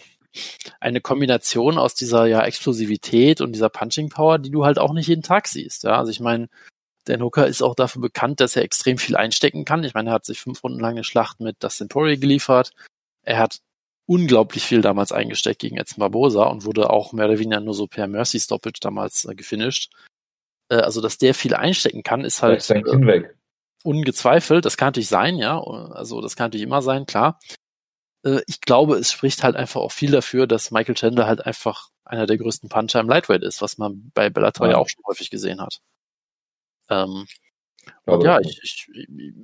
[0.80, 5.08] eine Kombination aus dieser ja Explosivität und dieser Punching Power, die du halt auch nicht
[5.08, 5.84] jeden Tag siehst.
[5.84, 6.50] Ja, also ich meine,
[7.06, 9.84] Dan Hooker ist auch dafür bekannt, dass er extrem viel einstecken kann.
[9.84, 12.72] Ich meine, er hat sich fünf Runden lang eine Schlacht mit Dustin Poirier geliefert.
[13.24, 13.60] Er hat
[14.06, 17.88] unglaublich viel damals eingesteckt gegen Edson Barbosa und wurde auch mehr oder weniger nur so
[17.88, 19.92] per Mercy Stoppage damals äh, gefinisht.
[20.70, 23.24] Äh, also, dass der viel einstecken kann, ist halt äh,
[23.84, 24.66] ungezweifelt.
[24.66, 25.62] Das kann natürlich sein, ja.
[25.62, 27.40] Also, das kann natürlich immer sein, klar.
[28.24, 31.90] Äh, ich glaube, es spricht halt einfach auch viel dafür, dass Michael Chandler halt einfach
[32.06, 35.04] einer der größten Puncher im Lightweight ist, was man bei Bellator ja, ja auch schon
[35.06, 35.82] häufig gesehen hat.
[36.90, 37.28] Ähm,
[38.06, 38.88] und ja, ich, ich,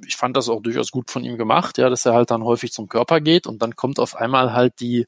[0.06, 2.72] ich fand das auch durchaus gut von ihm gemacht, ja, dass er halt dann häufig
[2.72, 5.06] zum Körper geht und dann kommt auf einmal halt die,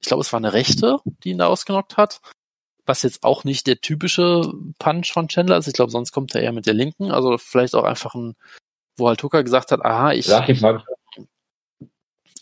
[0.00, 2.20] ich glaube, es war eine rechte, die ihn da ausgenockt hat.
[2.86, 5.68] Was jetzt auch nicht der typische Punch von Chandler ist.
[5.68, 7.12] Ich glaube, sonst kommt er eher mit der linken.
[7.12, 8.34] Also vielleicht auch einfach ein,
[8.98, 10.62] wo halt Tucker gesagt hat, aha, ich, ich,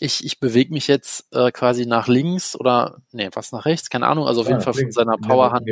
[0.03, 4.27] ich bewege mich jetzt äh, quasi nach links oder nee, was nach rechts, keine Ahnung,
[4.27, 5.67] also auf ja, jeden Fall von seiner Powerhand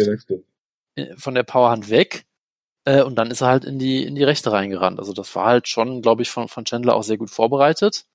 [0.95, 2.25] äh, von der Powerhand weg
[2.85, 4.99] äh, und dann ist er halt in die, in die Rechte reingerannt.
[4.99, 8.05] Also das war halt schon, glaube ich, von, von Chandler auch sehr gut vorbereitet.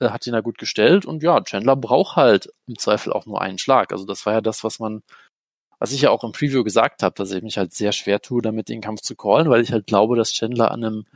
[0.00, 1.06] Äh, hat ihn da gut gestellt.
[1.06, 3.92] Und ja, Chandler braucht halt im Zweifel auch nur einen Schlag.
[3.92, 5.02] Also das war ja das, was man,
[5.78, 8.42] was ich ja auch im Preview gesagt habe, dass ich mich halt sehr schwer tue,
[8.42, 11.06] damit den Kampf zu callen, weil ich halt glaube, dass Chandler an einem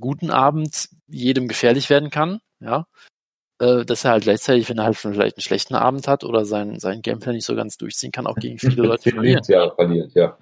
[0.00, 2.40] guten Abend jedem gefährlich werden kann.
[2.60, 2.86] Ja,
[3.60, 6.78] äh, dass er halt gleichzeitig, wenn er halt vielleicht einen schlechten Abend hat oder sein,
[6.78, 9.42] sein Gameplay nicht so ganz durchziehen kann, auch gegen viele Leute verlieren.
[9.48, 10.38] Ja, verliert, ja.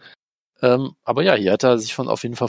[0.63, 2.49] Ähm, aber ja, hier hat er sich von auf jeden Fall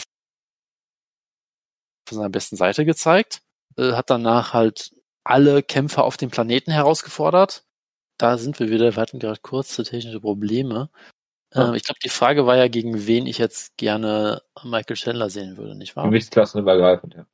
[2.08, 3.42] von seiner besten Seite gezeigt,
[3.78, 4.92] äh, hat danach halt
[5.24, 7.64] alle Kämpfer auf dem Planeten herausgefordert.
[8.18, 10.90] Da sind wir wieder, wir hatten gerade kurze technische Probleme.
[11.54, 11.70] Ja.
[11.70, 15.58] Ähm, ich glaube, die Frage war ja, gegen wen ich jetzt gerne Michael Chandler sehen
[15.58, 16.06] würde, nicht wahr?
[16.06, 17.26] Gewichtsklassenübergreifend, ja.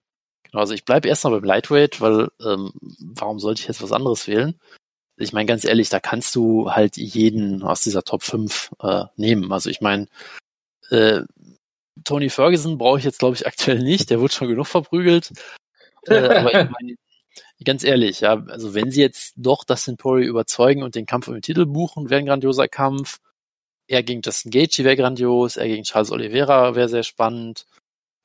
[0.54, 4.60] Also ich bleibe erstmal beim Lightweight, weil ähm, warum sollte ich jetzt was anderes wählen?
[5.18, 9.52] Ich meine, ganz ehrlich, da kannst du halt jeden aus dieser Top 5 äh, nehmen.
[9.52, 10.08] Also ich meine,
[10.90, 11.22] äh,
[12.04, 14.10] Tony Ferguson brauche ich jetzt, glaube ich, aktuell nicht.
[14.10, 15.32] Der wird schon genug verprügelt.
[16.08, 16.96] Äh, aber ich meine,
[17.64, 21.34] ganz ehrlich, ja, also wenn sie jetzt doch Dustin Poirier überzeugen und den Kampf um
[21.34, 23.20] den Titel buchen, wäre ein grandioser Kampf.
[23.88, 27.66] Er gegen Justin Gaethje wäre grandios, er gegen Charles Oliveira wäre sehr spannend.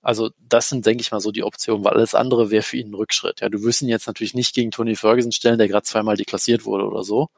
[0.09, 2.93] Also das sind, denke ich mal, so die Optionen, weil alles andere wäre für ihn
[2.93, 3.43] ein Rückschritt.
[3.43, 6.65] Ja, du wirst ihn jetzt natürlich nicht gegen Tony Ferguson stellen, der gerade zweimal deklassiert
[6.65, 7.29] wurde oder so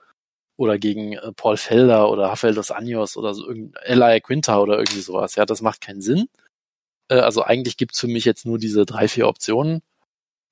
[0.56, 5.00] oder gegen äh, Paul Felder oder Rafael dos Anjos oder so Eli Quinta oder irgendwie
[5.00, 5.34] sowas.
[5.34, 6.28] Ja, das macht keinen Sinn.
[7.08, 9.82] Äh, also eigentlich gibt's für mich jetzt nur diese drei, vier Optionen.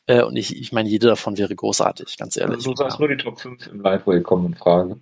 [0.07, 2.57] Äh, und ich, ich meine, jede davon wäre großartig, ganz ehrlich.
[2.57, 3.07] Also du sagst ja.
[3.07, 5.01] nur die Top 5 im ihr kommen in Frage.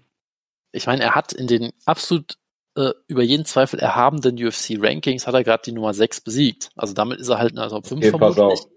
[0.70, 2.36] Ich meine, er hat in den absolut
[2.76, 6.70] äh, über jeden Zweifel erhabenen UFC-Rankings hat er gerade die Nummer 6 besiegt.
[6.76, 8.36] Also damit ist er halt in der Top 5 okay, vermutlich.
[8.36, 8.70] Pass auf.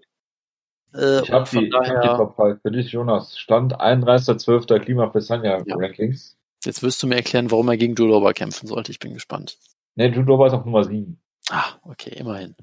[0.92, 3.38] Äh, ich habe die, daher, hab die 5 für dich, Jonas.
[3.38, 4.80] Stand 31.12.
[4.80, 5.76] Klima Pesania ja.
[5.76, 6.36] Rankings.
[6.64, 8.90] Jetzt wirst du mir erklären, warum er gegen Judoba kämpfen sollte.
[8.90, 9.58] Ich bin gespannt.
[9.96, 11.20] Ne, Judoba ist auf Nummer 7.
[11.50, 12.54] Ah, okay, immerhin.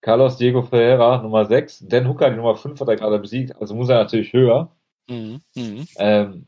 [0.00, 1.86] Carlos Diego Ferreira, Nummer 6.
[1.88, 4.70] Dan Hooker, die Nummer 5 hat er gerade besiegt, also muss er natürlich höher.
[5.08, 5.84] Mhm, mh.
[5.96, 6.46] ähm,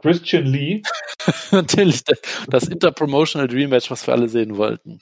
[0.00, 0.82] Christian Lee.
[1.50, 2.02] natürlich,
[2.48, 5.00] das Interpromotional Dream Match, was wir alle sehen wollten.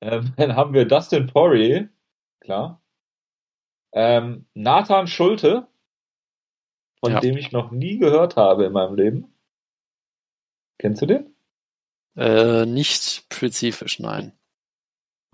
[0.00, 1.88] Ähm, dann haben wir Dustin Poirier,
[2.40, 2.80] klar.
[3.92, 5.66] Ähm, Nathan Schulte,
[7.00, 7.20] von ja.
[7.20, 9.34] dem ich noch nie gehört habe in meinem Leben.
[10.78, 11.34] Kennst du den?
[12.16, 14.32] Äh, nicht spezifisch, nein.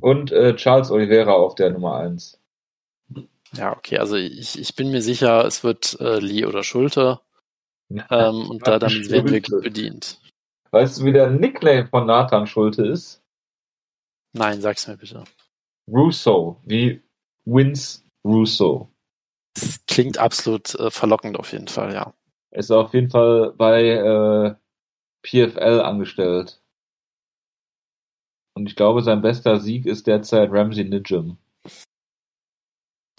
[0.00, 2.40] Und äh, Charles Oliveira auf der Nummer 1.
[3.52, 7.20] Ja, okay, also ich, ich bin mir sicher, es wird äh, Lee oder Schulte.
[7.90, 10.20] Ähm, und da damit werden wir gut bedient.
[10.70, 13.22] Weißt du, wie der Nickname von Nathan Schulte ist?
[14.32, 15.24] Nein, sag's mir bitte.
[15.88, 17.02] Russo, wie
[17.44, 18.90] Wins Russo.
[19.54, 22.12] Das klingt absolut äh, verlockend auf jeden Fall, ja.
[22.50, 24.54] Er ist auf jeden Fall bei äh,
[25.22, 26.60] PFL angestellt.
[28.54, 31.38] Und ich glaube, sein bester Sieg ist derzeit Ramsey Nijum.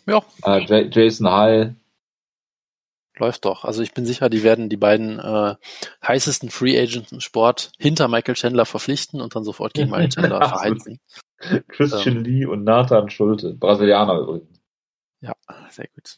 [0.06, 0.24] Ja.
[0.44, 1.74] Äh, Jason High.
[3.20, 3.66] Läuft doch.
[3.66, 5.56] Also ich bin sicher, die werden die beiden äh,
[6.06, 10.38] heißesten Free Agents im Sport hinter Michael Chandler verpflichten und dann sofort gegen Michael Chandler
[10.48, 11.00] verheizen.
[11.68, 14.62] Christian ähm, Lee und Nathan Schulte, Brasilianer übrigens.
[15.22, 15.34] Ja,
[15.70, 16.18] sehr gut.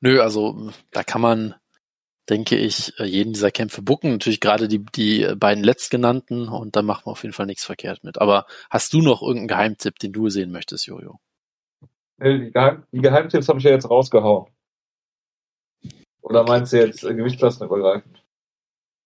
[0.00, 1.54] Nö, also da kann man,
[2.28, 4.12] denke ich, äh, jeden dieser Kämpfe bucken.
[4.12, 8.02] Natürlich gerade die, die beiden letztgenannten und da machen wir auf jeden Fall nichts verkehrt
[8.02, 8.18] mit.
[8.20, 11.20] Aber hast du noch irgendeinen Geheimtipp, den du sehen möchtest, Jojo?
[12.18, 14.46] Äh, die, Geheim die Geheimtipps habe ich ja jetzt rausgehauen.
[16.28, 18.22] Oder meinst du jetzt äh, Gewichtsklassen übergreifend?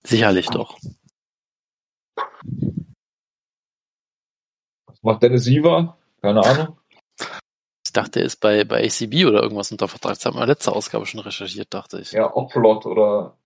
[0.04, 0.76] Sicherlich doch.
[4.87, 5.98] Was macht Dennis Siever?
[6.20, 6.78] Keine Ahnung.
[7.87, 10.14] Ich dachte, er ist bei, bei ACB oder irgendwas unter Vertrag.
[10.14, 12.12] Das haben wir letzte Ausgabe schon recherchiert, dachte ich.
[12.12, 13.37] Ja, Oplot oder.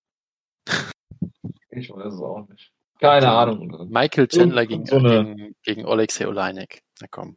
[1.70, 2.72] ich weiß es auch nicht.
[3.00, 3.88] Keine Ahnung.
[3.90, 6.82] Michael Chandler gegen, so eine- gegen, gegen Alexei Oleinik.
[7.00, 7.36] Na komm.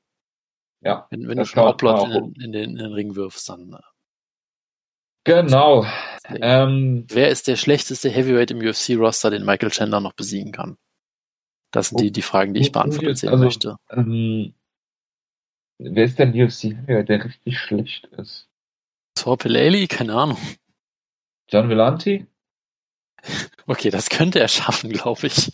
[0.81, 3.77] Ja, Wenn, wenn du schon Oplot in, in, den, in den Ring wirfst, dann.
[5.29, 5.85] Genau.
[6.25, 10.77] Ähm, Wer ist der schlechteste Heavyweight im UFC-Roster, den Michael Chandler noch besiegen kann?
[11.71, 13.75] Das sind die, die Fragen, die ich beantwortet sehen Also- möchte.
[13.91, 14.53] ähm,
[15.77, 18.47] wer ist denn UFC, der richtig schlecht ist?
[19.15, 19.87] Torpilali?
[19.87, 20.37] Keine Ahnung.
[21.49, 22.25] John Villanti?
[23.67, 25.51] Okay, das könnte er schaffen, glaube ich.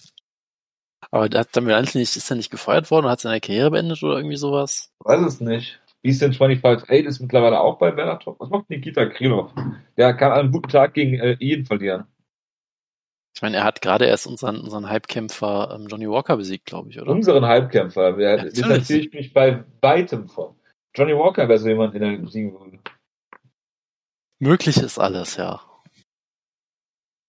[1.12, 4.36] Aber hat Villanti nicht, ist er nicht gefeuert worden hat seine Karriere beendet oder irgendwie
[4.38, 4.92] sowas?
[5.00, 5.80] Weiß es nicht.
[6.06, 8.36] Beastin 25-8 ist mittlerweile auch bei Bellator.
[8.38, 9.52] Was macht Nikita Krylov?
[9.98, 12.06] Der kann einen guten Tag gegen äh, jeden verlieren.
[13.36, 17.02] Ich meine, er hat gerade erst unseren, unseren Hypekämpfer ähm, Johnny Walker besiegt, glaube ich,
[17.02, 17.12] oder?
[17.12, 18.20] Unseren Halbkämpfer.
[18.20, 20.54] Ja, distanziere ich mich bei weitem von.
[20.94, 22.78] Johnny Walker wäre so jemand, den er besiegen würde.
[24.38, 25.60] Möglich ist alles, ja.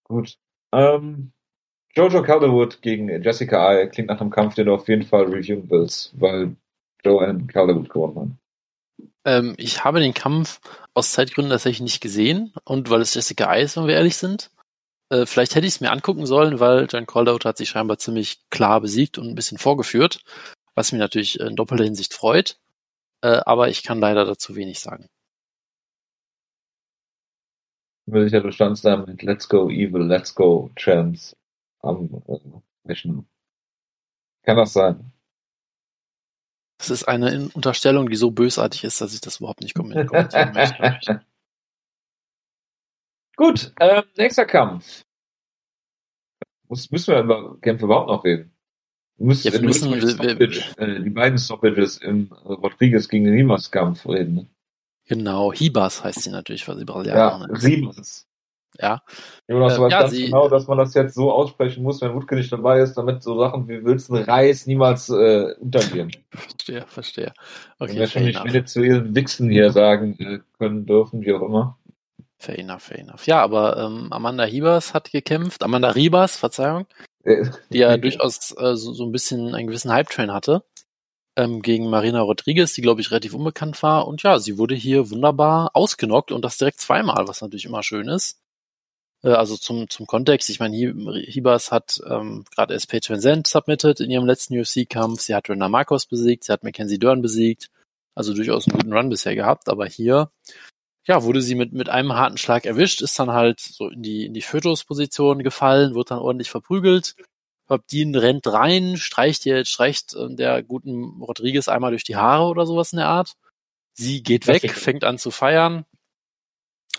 [0.04, 0.36] Gut.
[0.74, 1.32] Ähm,
[1.94, 5.70] Jojo Calderwood gegen Jessica Ai klingt nach einem Kampf, den du auf jeden Fall reviewen
[5.70, 6.56] willst, weil
[7.02, 8.45] Joanne Calderwood gewonnen hat.
[9.26, 10.60] Ähm, ich habe den Kampf
[10.94, 14.50] aus Zeitgründen tatsächlich nicht gesehen und weil es Jessica ist, wenn wir ehrlich sind.
[15.10, 18.40] Äh, vielleicht hätte ich es mir angucken sollen, weil John Calderwood hat sich scheinbar ziemlich
[18.50, 20.20] klar besiegt und ein bisschen vorgeführt,
[20.74, 22.58] was mich natürlich in doppelter Hinsicht freut.
[23.22, 25.08] Äh, aber ich kann leider dazu wenig sagen.
[28.06, 31.36] Sicher, du standst da mit Let's Go Evil, Let's Go Champs
[31.80, 32.38] am äh,
[32.84, 33.26] Mission.
[34.42, 35.12] Kann das sein?
[36.78, 40.06] Das ist eine In- Unterstellung, die so bösartig ist, dass ich das überhaupt nicht kommen-
[40.06, 41.22] kommentieren möchte.
[43.36, 45.02] Gut, ähm, nächster Kampf.
[46.68, 48.52] Muss, müssen wir über Kämpfe überhaupt noch reden?
[49.18, 53.24] Wir müssen, Ja, wir müssen- wir- Stoppage, äh, die beiden Stoppages im äh, Rodriguez gegen
[53.24, 54.50] den Rimas Kampf reden.
[55.04, 57.64] Genau, Hibas heißt sie natürlich, weil sie Ja, Brasilianerin ist.
[57.64, 58.26] Rimas.
[58.80, 59.02] Ja.
[59.48, 62.14] Jonas, Äh, weißt ja, ganz sie- genau, dass man das jetzt so aussprechen muss, wenn
[62.14, 66.10] Wutke nicht dabei ist, damit so Sachen wie Wilson Reis niemals äh, untergehen.
[66.30, 67.32] Verstehe, verstehe.
[67.78, 68.44] wenn Okay, wir schon nicht.
[68.44, 71.78] Venezuelen Wichsen hier sagen äh, können dürfen, wie auch immer.
[72.38, 73.26] Fair enough, fair enough.
[73.26, 76.86] Ja, aber ähm, Amanda Hibas hat gekämpft, Amanda Ribas, Verzeihung,
[77.24, 80.62] Äh, die ja durchaus äh, so, so ein bisschen einen gewissen Hype-Train hatte,
[81.36, 84.06] ähm, gegen Marina Rodriguez, die, glaube ich, relativ unbekannt war.
[84.06, 88.08] Und ja, sie wurde hier wunderbar ausgenockt und das direkt zweimal, was natürlich immer schön
[88.08, 88.38] ist.
[89.26, 94.00] Äh, also zum, zum Kontext, ich meine, Hi- Hibas hat ähm, gerade Van Zandt submitted
[94.00, 95.20] in ihrem letzten UFC-Kampf.
[95.20, 97.68] Sie hat Rena Marcos besiegt, sie hat Mackenzie Dern besiegt.
[98.14, 100.30] Also durchaus einen guten Run bisher gehabt, aber hier
[101.06, 104.24] ja, wurde sie mit, mit einem harten Schlag erwischt, ist dann halt so in die,
[104.26, 107.14] in die Fötusposition gefallen, wird dann ordentlich verprügelt.
[107.90, 112.64] Dean rennt rein, streicht ihr, streicht äh, der guten Rodriguez einmal durch die Haare oder
[112.64, 113.34] sowas in der Art.
[113.92, 115.84] Sie geht weg, fängt an zu feiern.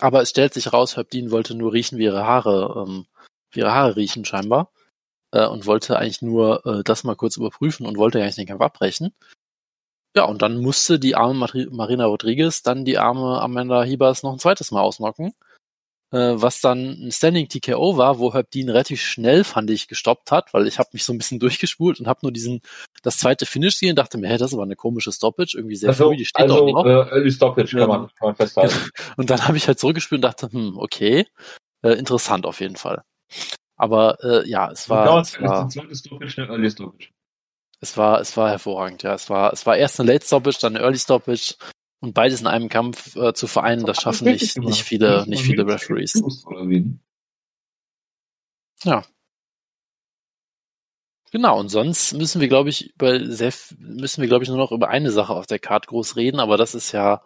[0.00, 3.06] Aber es stellt sich raus, Dean wollte nur riechen, wie ihre Haare, ähm,
[3.50, 4.70] wie ihre Haare riechen scheinbar.
[5.32, 8.62] Äh, und wollte eigentlich nur äh, das mal kurz überprüfen und wollte eigentlich den Kampf
[8.62, 9.12] abbrechen.
[10.16, 14.32] Ja, und dann musste die arme Mari- Marina Rodriguez dann die arme Amanda Hibas noch
[14.32, 15.34] ein zweites Mal ausnocken.
[16.10, 20.30] Äh, was dann ein Standing TKO war, wo Herb Dean relativ schnell, fand ich, gestoppt
[20.30, 22.62] hat, weil ich habe mich so ein bisschen durchgespult und habe nur diesen,
[23.02, 25.76] das zweite Finish gesehen und dachte mir, hä, das ist aber eine komische Stoppage, irgendwie
[25.76, 26.86] sehr Also, früh, die steht also auch noch.
[26.86, 28.90] äh, Early Stoppage kann Ähm, man, kann man festhalten.
[29.16, 31.26] Und dann habe ich halt zurückgespielt und dachte, hm, okay,
[31.82, 33.02] äh, interessant auf jeden Fall.
[33.76, 37.10] Aber äh, ja, es war, Dauert es war, Stoppage, eine Early Stoppage.
[37.80, 39.02] es war, es war hervorragend.
[39.02, 41.54] Ja, es war, es war erst eine Late Stoppage, dann eine Early Stoppage
[42.00, 45.62] und beides in einem Kampf äh, zu vereinen, das schaffen nicht, nicht viele, nicht viele
[45.66, 46.14] Referees.
[46.68, 46.98] Wie?
[51.30, 54.56] Genau, und sonst müssen wir, glaube ich, über sehr, f- müssen wir, glaube ich, nur
[54.58, 57.22] noch über eine Sache auf der Card groß reden, aber das ist ja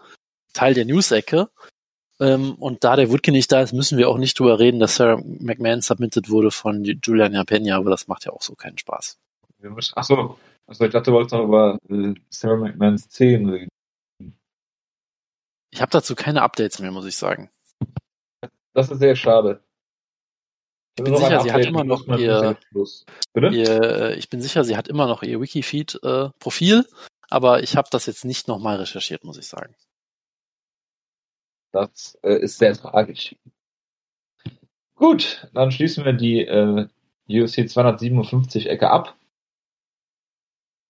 [0.55, 1.49] Teil der News-Ecke.
[2.19, 4.97] Ähm, und da der Woodke nicht da ist, müssen wir auch nicht drüber reden, dass
[4.97, 9.19] Sarah McMahon submitted wurde von Juliana Pena, aber das macht ja auch so keinen Spaß.
[9.61, 13.69] Wir müssen, achso, also ich dachte, du wolltest noch über äh, Sarah McMahons 10 reden.
[15.73, 17.51] Ich habe dazu keine Updates mehr, muss ich sagen.
[18.75, 19.65] Das ist sehr schade.
[20.99, 22.59] Ich bin sicher, sie hat immer noch ihr-?
[23.35, 26.87] Ihr, äh, ich bin sicher, sie hat immer noch ihr Wikifeed-Profil,
[27.31, 29.75] aber ich habe das jetzt nicht nochmal recherchiert, muss ich sagen.
[31.73, 33.35] Das äh, ist sehr tragisch.
[34.95, 36.87] Gut, dann schließen wir die äh,
[37.29, 39.17] UFC 257 Ecke ab.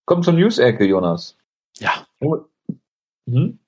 [0.05, 1.37] Kommt zur News-Ecke, Jonas.
[1.77, 2.05] Ja.
[2.19, 3.59] Hm?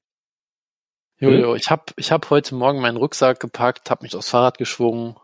[1.20, 5.16] Jojo, ich habe ich hab heute Morgen meinen Rucksack gepackt, habe mich aufs Fahrrad geschwungen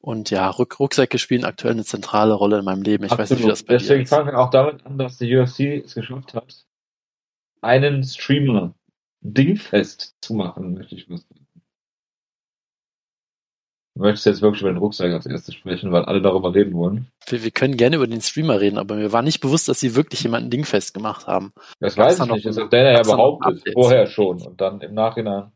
[0.00, 3.04] und ja, Ruck Rucksäcke spielen aktuell eine zentrale Rolle in meinem Leben.
[3.04, 5.84] Ich weiß nicht, wie das bei Deswegen fangen wir auch damit an, dass die UFC
[5.84, 6.66] es geschafft hat,
[7.60, 8.74] einen Streamer
[9.20, 11.46] dingfest zu machen, möchte ich wissen.
[14.00, 17.12] Du möchtest jetzt wirklich über den Rucksack als erstes sprechen, weil alle darüber reden wollen.
[17.26, 19.94] Wir, wir können gerne über den Streamer reden, aber mir war nicht bewusst, dass sie
[19.94, 21.52] wirklich jemanden dingfest gemacht haben.
[21.80, 25.52] Das weiß ich nicht, das hat Dana ja behauptet, vorher schon und dann im Nachhinein.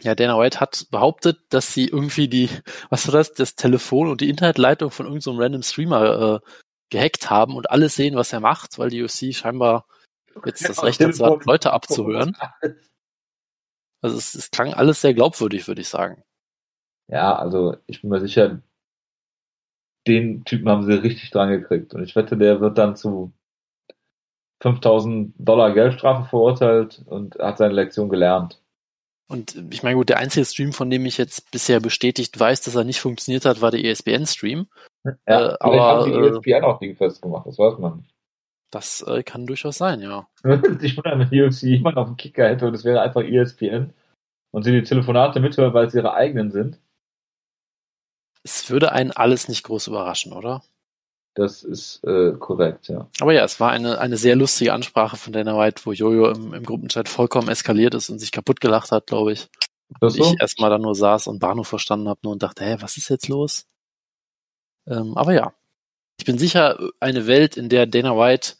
[0.00, 2.48] Ja, Dana White hat behauptet, dass sie irgendwie die,
[2.88, 6.50] was war das, das Telefon und die Internetleitung von irgendeinem so random Streamer äh,
[6.88, 9.84] gehackt haben und alles sehen, was er macht, weil die UFC scheinbar
[10.46, 12.34] jetzt das Recht dazu hat, Leute abzuhören.
[14.00, 16.22] Also es, es klang alles sehr glaubwürdig, würde ich sagen.
[17.08, 18.60] Ja, also ich bin mir sicher,
[20.06, 21.94] den Typen haben sie richtig dran gekriegt.
[21.94, 23.32] Und ich wette, der wird dann zu
[24.62, 28.60] 5000 Dollar Geldstrafe verurteilt und hat seine Lektion gelernt.
[29.28, 32.74] Und ich meine, gut, der einzige Stream, von dem ich jetzt bisher bestätigt weiß, dass
[32.74, 34.66] er nicht funktioniert hat, war der ESPN-Stream.
[35.26, 38.14] Ja, äh, aber haben die ESPN äh, auch gegen festgemacht, das weiß man nicht.
[38.70, 40.26] Das äh, kann durchaus sein, ja.
[40.44, 43.92] ich wundere, wenn die UFC jemand auf dem Kicker hätte und es wäre einfach ESPN
[44.50, 46.80] und sie die Telefonate mithören, weil es ihre eigenen sind.
[48.44, 50.62] Es würde einen alles nicht groß überraschen, oder?
[51.34, 53.08] Das ist äh, korrekt, ja.
[53.20, 56.54] Aber ja, es war eine, eine sehr lustige Ansprache von Dana White, wo Jojo im,
[56.54, 59.48] im Gruppenchat vollkommen eskaliert ist und sich kaputt gelacht hat, glaube ich.
[60.00, 60.22] Das so?
[60.22, 63.08] Ich erstmal da nur saß und Bahnhof verstanden habe nur und dachte, hä, was ist
[63.08, 63.66] jetzt los?
[64.86, 65.54] Ähm, aber ja,
[66.18, 68.54] ich bin sicher, eine Welt, in der Dana White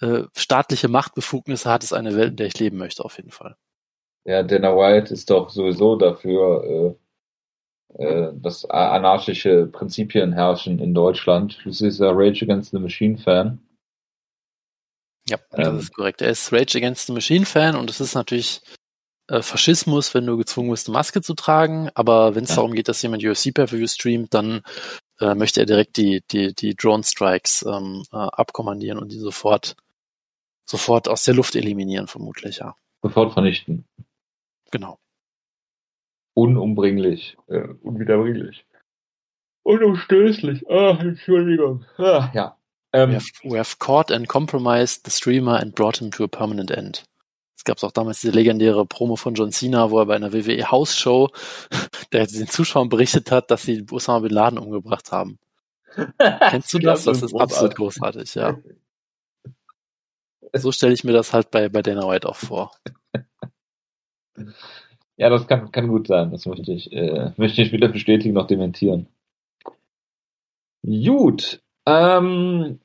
[0.00, 3.56] äh, staatliche Machtbefugnisse hat, ist eine Welt, in der ich leben möchte, auf jeden Fall.
[4.24, 6.94] Ja, Dana White ist doch sowieso dafür, äh,
[7.94, 11.54] äh, dass anarchische Prinzipien herrschen in Deutschland.
[11.54, 13.58] Schließlich ist er Rage Against the Machine Fan.
[15.28, 16.20] Ja, das ähm, ist korrekt.
[16.20, 18.60] Er ist Rage Against the Machine Fan und es ist natürlich
[19.28, 21.88] äh, Faschismus, wenn du gezwungen bist, eine Maske zu tragen.
[21.94, 22.56] Aber wenn es ja.
[22.56, 24.62] darum geht, dass jemand UFC Pay-Per-View streamt, dann
[25.20, 29.76] äh, möchte er direkt die, die, die Drone Strikes ähm, äh, abkommandieren und die sofort,
[30.64, 32.76] sofort aus der Luft eliminieren, vermutlich, ja.
[33.02, 33.86] Sofort vernichten.
[34.70, 34.98] Genau
[36.36, 38.66] unumbringlich, äh, unwiederbringlich.
[39.62, 40.68] Unumstößlich.
[40.70, 41.84] Ah, Entschuldigung.
[41.96, 42.56] Ah, ja.
[42.92, 46.28] Ähm, we, have, we have caught and compromised the streamer and brought him to a
[46.28, 47.04] permanent end.
[47.56, 50.70] Es gab auch damals diese legendäre Promo von John Cena, wo er bei einer WWE
[50.70, 51.30] House-Show
[52.12, 55.38] der den Zuschauern berichtet hat, dass sie Osama Bin Laden umgebracht haben.
[56.18, 57.04] Kennst du das?
[57.04, 58.58] Das ist absolut großartig, ja.
[60.52, 62.72] So stelle ich mir das halt bei, bei Dana White auch vor.
[65.16, 66.30] Ja, das kann, kann gut sein.
[66.30, 69.06] Das möchte ich, äh, möchte ich weder bestätigen noch dementieren.
[70.82, 71.62] Gut.
[71.86, 72.80] Ähm,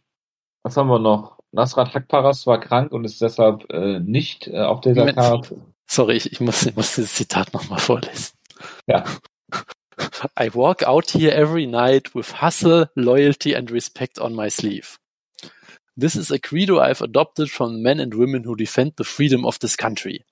[0.63, 1.39] was haben wir noch?
[1.51, 5.17] Nasrat Hakparas war krank und ist deshalb äh, nicht äh, auf dieser Moment.
[5.17, 5.61] Karte.
[5.85, 8.37] Sorry, ich, ich, muss, ich muss dieses Zitat nochmal vorlesen.
[8.87, 9.03] Ja.
[10.39, 14.97] I walk out here every night with hustle, loyalty and respect on my sleeve.
[15.97, 19.59] This is a credo I've adopted from men and women who defend the freedom of
[19.59, 20.23] this country.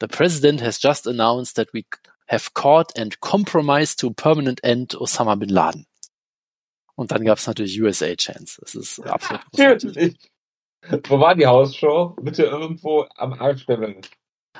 [0.00, 1.86] The President has just announced that we
[2.28, 5.86] have caught and compromised to a permanent end Osama bin Laden.
[6.96, 8.60] Und dann gab es natürlich USA Chance.
[8.60, 10.16] Das ist absolut großartig.
[11.08, 12.14] Wo war die Hausshow?
[12.20, 14.10] Bitte irgendwo am Arsch der Welt.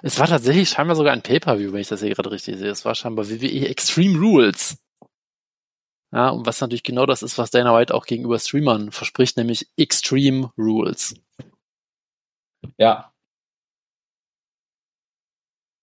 [0.03, 2.71] Es war tatsächlich scheinbar sogar ein Pay-Per-View, wenn ich das hier gerade richtig sehe.
[2.71, 4.77] Es war scheinbar WWE Extreme Rules.
[6.13, 9.69] Ja, und was natürlich genau das ist, was Dana White auch gegenüber Streamern verspricht, nämlich
[9.77, 11.15] Extreme Rules.
[12.79, 13.14] Ja,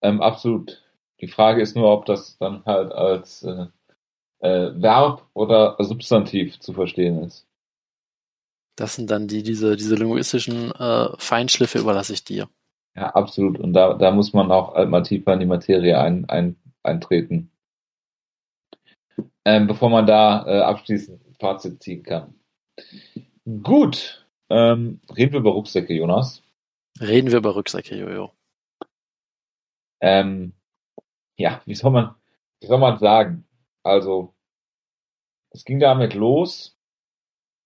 [0.02, 0.82] ähm, absolut.
[1.20, 3.66] Die Frage ist nur, ob das dann halt als äh,
[4.40, 7.46] äh, Verb oder Substantiv zu verstehen ist.
[8.76, 12.48] Das sind dann die, diese, diese linguistischen äh, Feinschliffe überlasse ich dir.
[12.96, 13.58] Ja, absolut.
[13.58, 17.50] Und da, da muss man auch halt mal tiefer in die Materie ein, ein, eintreten.
[19.44, 22.34] Ähm, bevor man da äh, abschließend ein Fazit ziehen kann.
[23.62, 24.26] Gut.
[24.50, 26.42] Ähm, reden wir über Rucksäcke, Jonas.
[27.00, 28.32] Reden wir über Rucksäcke, Jojo.
[30.02, 30.52] Ähm,
[31.38, 32.14] ja, wie soll man,
[32.60, 33.46] wie soll man sagen?
[33.84, 34.34] Also,
[35.50, 36.76] es ging damit los,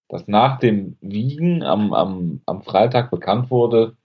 [0.09, 3.97] dass nach dem Wiegen am, am, am Freitag bekannt wurde,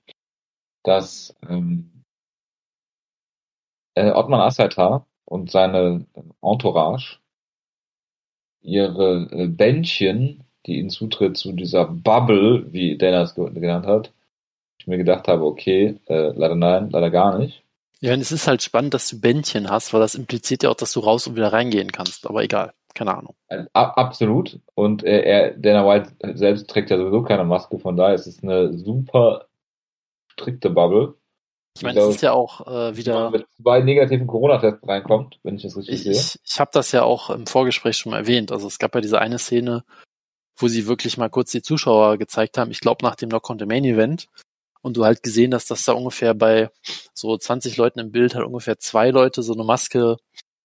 [0.84, 2.03] dass ähm,
[3.95, 6.05] äh, Ottman Asaitar und seine
[6.41, 7.19] Entourage
[8.61, 14.13] ihre äh, Bändchen, die ihnen Zutritt zu dieser Bubble, wie Dennis genannt hat,
[14.79, 17.63] ich mir gedacht habe, okay, äh, leider nein, leider gar nicht.
[18.01, 20.75] Ja, und es ist halt spannend, dass du Bändchen hast, weil das impliziert ja auch,
[20.75, 22.27] dass du raus und wieder reingehen kannst.
[22.27, 23.35] Aber egal, keine Ahnung.
[23.73, 24.59] Absolut.
[24.73, 28.41] Und äh, er, Dana White selbst trägt ja sowieso keine Maske, von daher ist es
[28.41, 29.45] eine super
[30.31, 31.15] strikte Bubble.
[31.77, 33.29] Ich meine, es ist ja auch äh, wieder.
[33.29, 36.11] Mit zwei negativen Corona-Tests reinkommt, wenn ich das richtig ich, sehe.
[36.11, 38.51] Ich, ich habe das ja auch im Vorgespräch schon mal erwähnt.
[38.51, 39.85] Also es gab ja diese eine Szene,
[40.57, 42.71] wo sie wirklich mal kurz die Zuschauer gezeigt haben.
[42.71, 44.27] Ich glaube nach dem Knock on the Main Event,
[44.82, 46.69] und du halt gesehen hast, dass da ungefähr bei
[47.13, 50.17] so 20 Leuten im Bild halt ungefähr zwei Leute so eine Maske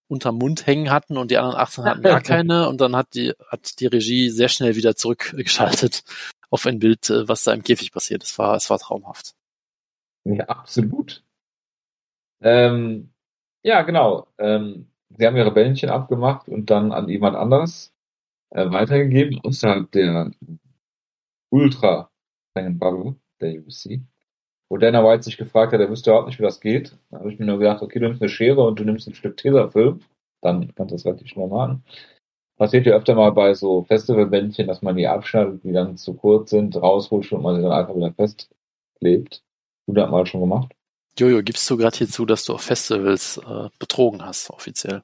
[0.08, 3.32] unterm Mund hängen hatten und die anderen 18 hatten gar keine und dann hat die,
[3.48, 6.04] hat die Regie sehr schnell wieder zurückgeschaltet
[6.50, 8.22] auf ein Bild, äh, was da im Käfig passiert.
[8.22, 9.34] Es war, es war traumhaft.
[10.24, 11.24] Ja, absolut.
[12.40, 13.12] Ähm,
[13.62, 14.28] ja, genau.
[14.38, 17.92] Ähm, sie haben ihre Bällchen abgemacht und dann an jemand anderes
[18.50, 20.30] äh, weitergegeben, außerhalb der
[21.50, 22.10] ultra
[22.50, 24.00] strengen Bubble der UFC.
[24.68, 26.96] Wo Dana White sich gefragt hat, er wüsste überhaupt nicht, wie das geht.
[27.10, 29.14] Da habe ich mir nur gedacht, okay, du nimmst eine Schere und du nimmst ein
[29.14, 30.00] Stück Tesafilm.
[30.40, 31.84] Dann kannst du das relativ schnell machen.
[32.56, 36.50] Passiert ja öfter mal bei so Festivalbändchen, dass man die abschneidet, die dann zu kurz
[36.50, 39.42] sind, rausholt und man sie dann einfach wieder festklebt.
[39.86, 40.72] Du das mal schon gemacht?
[41.18, 45.02] Jojo, gibst du gerade hier zu, dass du auf Festivals äh, betrogen hast, offiziell?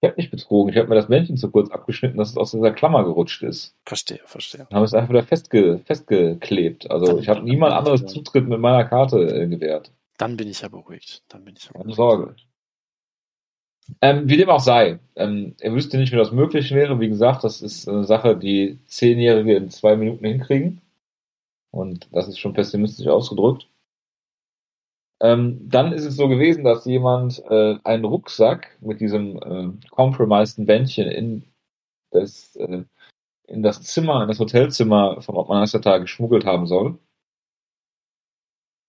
[0.00, 0.72] Ich habe nicht betrogen.
[0.72, 3.74] Ich habe mir das Männchen so kurz abgeschnitten, dass es aus dieser Klammer gerutscht ist.
[3.84, 4.66] Verstehe, verstehe.
[4.70, 6.90] Dann habe es einfach wieder festge festgeklebt.
[6.90, 9.92] Also ich habe niemand anderes Zutritt mit meiner Karte äh, gewährt.
[10.16, 11.22] Dann bin ich ja beruhigt.
[11.28, 11.84] Dann bin ich ja beruhigt.
[11.84, 12.36] Keine Sorge.
[14.00, 15.00] Ähm, wie dem auch sei.
[15.16, 17.00] Ähm, er wüsste nicht, wie das möglich wäre.
[17.00, 20.80] Wie gesagt, das ist eine Sache, die Zehnjährige in zwei Minuten hinkriegen.
[21.70, 23.68] Und das ist schon pessimistisch ausgedrückt.
[25.22, 30.64] Ähm, dann ist es so gewesen, dass jemand äh, einen Rucksack mit diesem äh, compromiseden
[30.66, 31.44] Bändchen in
[32.10, 32.84] das, äh,
[33.46, 36.98] in das Zimmer, in das Hotelzimmer von Ottmar Nassertal geschmuggelt haben soll.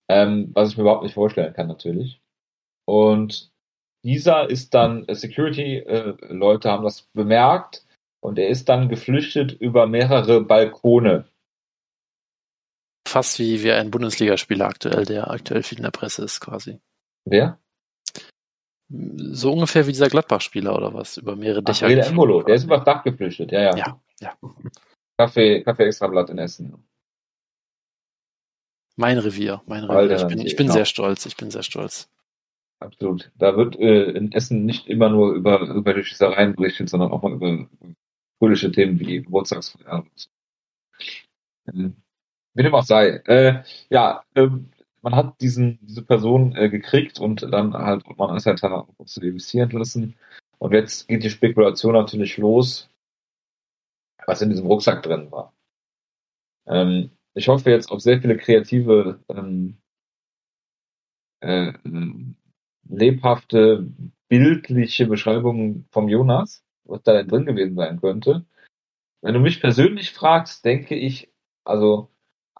[0.10, 2.22] Ähm, was ich mir überhaupt nicht vorstellen kann, natürlich.
[2.86, 3.52] Und
[4.04, 7.86] dieser ist dann, äh, Security-Leute äh, haben das bemerkt
[8.22, 11.26] und er ist dann geflüchtet über mehrere Balkone
[13.12, 16.80] fast wie, wie ein Bundesligaspieler aktuell, der aktuell viel in der Presse ist, quasi.
[17.26, 17.60] Wer?
[18.90, 21.86] So ungefähr wie dieser Gladbach-Spieler oder was, über mehrere Dächer.
[21.86, 23.78] Ach, der Embolo, der ist über das Dach geflüchtet, ja, ja.
[23.78, 24.38] Ja, ja.
[25.18, 26.84] Kaffee, Kaffee Extrablatt in Essen.
[28.98, 30.18] Mein Revier, mein Revier.
[30.18, 30.76] Ich bin, ich bin genau.
[30.76, 32.10] sehr stolz, ich bin sehr stolz.
[32.80, 33.32] Absolut.
[33.38, 37.22] Da wird äh, in Essen nicht immer nur über, über die Schießereien berichtet, sondern auch
[37.22, 37.70] mal über
[38.40, 40.04] fröhliche Themen wie Geburtstagsfeier.
[41.68, 41.96] Ähm,
[42.54, 43.22] wie dem auch sei.
[43.26, 44.72] Äh, ja, ähm,
[45.02, 49.56] man hat diesen, diese Person äh, gekriegt und dann halt, man ist halt der BBC
[49.56, 50.16] entlassen.
[50.60, 52.90] Und jetzt geht die Spekulation natürlich los,
[54.26, 55.54] was in diesem Rucksack drin war.
[56.68, 59.78] Ähm, ich hoffe jetzt auf sehr viele kreative, ähm,
[61.40, 61.74] äh,
[62.88, 63.88] lebhafte,
[64.28, 68.46] bildliche Beschreibungen vom Jonas, was da drin gewesen sein könnte.
[69.22, 71.32] Wenn du mich persönlich fragst, denke ich,
[71.64, 72.12] also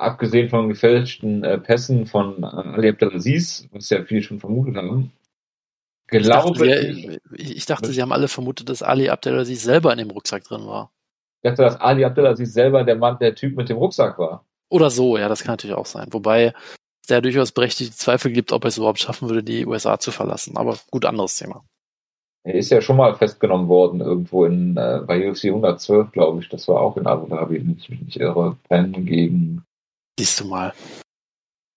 [0.02, 4.88] abgesehen von gefälschten äh, Pässen von äh, Ali Abdelaziz, was ja viele schon vermutet haben,
[4.88, 6.28] glaube ich.
[6.28, 10.44] Dachte, ich, ich dachte, sie haben alle vermutet, dass Ali Abdelaziz selber in dem Rucksack
[10.44, 10.92] drin war.
[11.42, 14.46] Ich dachte, dass Ali Abdelaziz selber der Mann, der Typ mit dem Rucksack war.
[14.70, 16.08] Oder so, ja, das kann natürlich auch sein.
[16.12, 16.54] Wobei
[17.02, 20.12] es da durchaus berechtigte Zweifel gibt, ob er es überhaupt schaffen würde, die USA zu
[20.12, 20.58] verlassen.
[20.58, 21.64] Aber gut, anderes Thema.
[22.44, 26.50] Er ist ja schon mal festgenommen worden, irgendwo in, äh, bei UFC 112, glaube ich.
[26.50, 28.58] Das war auch in Abu Dhabi, wenn ich mich nicht irre.
[28.68, 29.64] Penn gegen
[30.18, 30.74] Siehst du mal.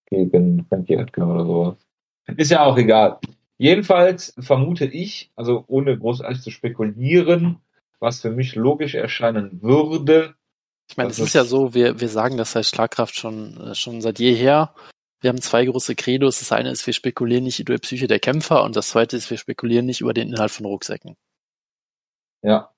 [0.07, 1.77] Gegen Frankie Edgar oder sowas.
[2.37, 3.19] Ist ja auch egal.
[3.59, 7.61] Jedenfalls vermute ich, also ohne großartig zu spekulieren,
[8.01, 10.35] was für mich logisch erscheinen würde.
[10.91, 14.03] Ich meine, es ist ja so, wir, wir sagen das heißt Schlagkraft schon, äh, schon
[14.03, 14.75] seit jeher.
[15.21, 16.41] Wir haben zwei große Credos.
[16.41, 19.31] Das eine ist, wir spekulieren nicht über die Psyche der Kämpfer und das zweite ist,
[19.31, 21.17] wir spekulieren nicht über den Inhalt von Rucksäcken.
[22.43, 22.71] Ja.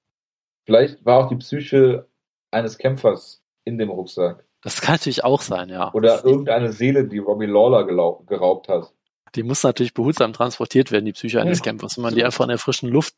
[0.64, 2.08] Vielleicht war auch die Psyche
[2.52, 4.45] eines Kämpfers in dem Rucksack.
[4.66, 5.94] Das kann natürlich auch sein, ja.
[5.94, 8.92] Oder irgendeine Seele, die Robbie Lawler geraubt hat.
[9.36, 11.66] Die muss natürlich behutsam transportiert werden, die Psyche eines ja.
[11.66, 11.96] Kämpfers.
[11.96, 13.14] Wenn man die einfach in der frischen Luft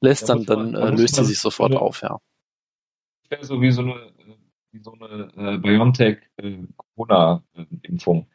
[0.00, 2.18] lässt, dann, dann man, äh, löst sie sich sofort eine, auf, ja.
[3.28, 4.10] Wäre so wie so eine,
[4.72, 8.26] wie so eine äh, BioNTech-Corona-Impfung.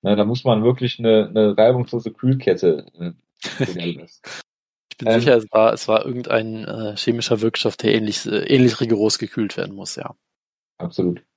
[0.00, 3.12] Äh, da muss man wirklich eine, eine reibungslose Kühlkette äh,
[3.58, 3.66] ich
[4.96, 8.80] bin ähm, sicher, es war, es war irgendein äh, chemischer Wirkstoff, der ähnlich, äh, ähnlich
[8.80, 10.14] rigoros gekühlt werden muss, ja.
[10.78, 11.27] Absolut.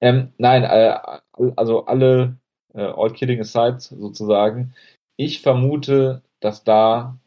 [0.00, 0.98] Ähm, nein, äh,
[1.56, 2.38] also alle,
[2.74, 4.74] äh, all kidding aside sozusagen.
[5.16, 7.18] Ich vermute, dass da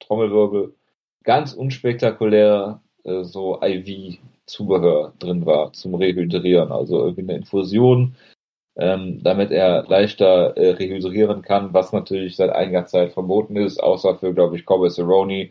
[0.00, 0.74] Trommelwirbel
[1.24, 8.16] ganz unspektakulär äh, so IV-Zubehör drin war zum Rehydrieren, also irgendwie eine Infusion,
[8.76, 14.16] ähm, damit er leichter äh, rehydrieren kann, was natürlich seit einiger Zeit verboten ist, außer
[14.18, 15.50] für, glaube ich, Corbett Cerrone,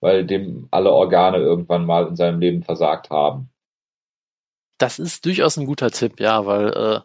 [0.00, 3.51] weil dem alle Organe irgendwann mal in seinem Leben versagt haben
[4.82, 7.00] das ist durchaus ein guter Tipp, ja, weil äh,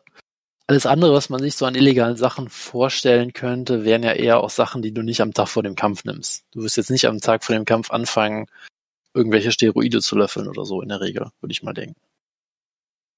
[0.66, 4.50] alles andere, was man sich so an illegalen Sachen vorstellen könnte, wären ja eher auch
[4.50, 6.46] Sachen, die du nicht am Tag vor dem Kampf nimmst.
[6.52, 8.48] Du wirst jetzt nicht am Tag vor dem Kampf anfangen,
[9.14, 12.02] irgendwelche Steroide zu löffeln oder so in der Regel, würde ich mal denken.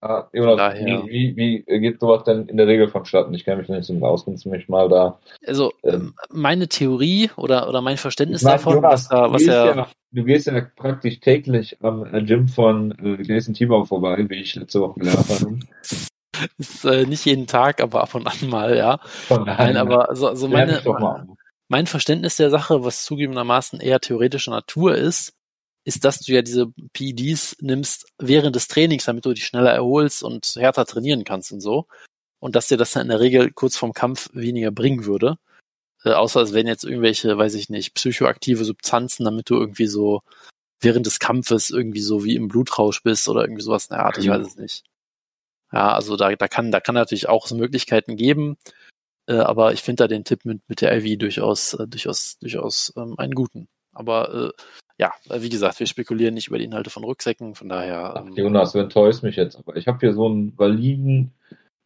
[0.01, 3.33] Ah, Jonas, wie, wie, wie geht sowas denn in der Regel vonstatten?
[3.33, 5.19] Ich kenne mich nicht so aus, kannst du mich mal da.
[5.45, 9.75] Also ähm, meine Theorie oder, oder mein Verständnis meine, davon, Jonas, was da, was er.
[9.75, 14.55] Ja, du gehst ja praktisch täglich am Gym von äh, Jason Tibau vorbei, wie ich
[14.55, 15.59] letzte Woche gelernt habe.
[16.57, 18.99] ist äh, nicht jeden Tag, aber ab und an mal, ja.
[19.03, 20.81] Von Nein, aber also, also meine,
[21.67, 25.33] mein Verständnis der Sache, was zugegebenermaßen eher theoretischer Natur ist,
[25.89, 30.21] ist, dass du ja diese PEDs nimmst während des Trainings, damit du dich schneller erholst
[30.23, 31.87] und härter trainieren kannst und so.
[32.39, 35.37] Und dass dir das dann in der Regel kurz vorm Kampf weniger bringen würde.
[36.03, 40.21] Äh, außer es wären jetzt irgendwelche, weiß ich nicht, psychoaktive Substanzen, damit du irgendwie so
[40.79, 44.19] während des Kampfes irgendwie so wie im Blutrausch bist oder irgendwie sowas in der Art,
[44.19, 44.83] ich weiß es nicht.
[45.73, 48.57] Ja, also da, da kann, da kann natürlich auch Möglichkeiten geben,
[49.27, 52.93] äh, aber ich finde da den Tipp mit, mit der IV durchaus, äh, durchaus, durchaus
[52.95, 53.67] ähm, einen guten.
[53.99, 54.61] Aber äh,
[54.97, 58.15] ja, wie gesagt, wir spekulieren nicht über die Inhalte von Rucksäcken, von daher.
[58.17, 61.31] Ähm, Ach, Jonas, du enttäuschst mich jetzt, aber ich habe hier so einen validen,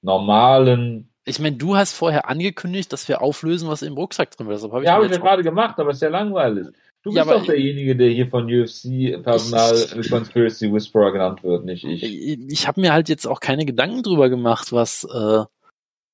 [0.02, 1.10] normalen.
[1.26, 4.64] Ich meine, du hast vorher angekündigt, dass wir auflösen, was im Rucksack drin ist.
[4.64, 6.68] Hab ich ja, habe ich ja gerade gemacht, aber es ist ja langweilig.
[7.04, 9.74] Du bist ja, doch derjenige, der hier von UFC Personal
[10.10, 12.02] Conspiracy Whisperer genannt wird, nicht ich.
[12.02, 15.44] Ich, ich habe mir halt jetzt auch keine Gedanken drüber gemacht, was, äh,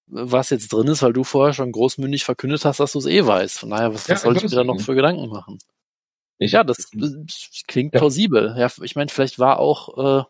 [0.07, 3.23] was jetzt drin ist, weil du vorher schon großmündig verkündet hast, dass du es eh
[3.23, 3.59] weißt.
[3.59, 5.59] Von daher, was, ja, was soll ich mir da noch für Gedanken machen?
[6.39, 7.99] Ja, das, das klingt ja.
[7.99, 8.55] plausibel.
[8.57, 10.23] Ja, ich meine, vielleicht war auch, äh,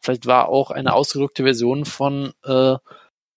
[0.00, 2.76] vielleicht war auch eine ausgedrückte Version von äh,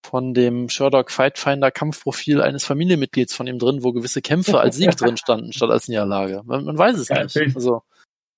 [0.04, 4.96] von dem Sherlock Fightfinder Kampfprofil eines Familienmitglieds von ihm drin, wo gewisse Kämpfe als Sieg
[4.98, 6.42] drin standen, statt als Niederlage.
[6.44, 7.38] Man, man weiß es ja, nicht.
[7.56, 7.84] Also,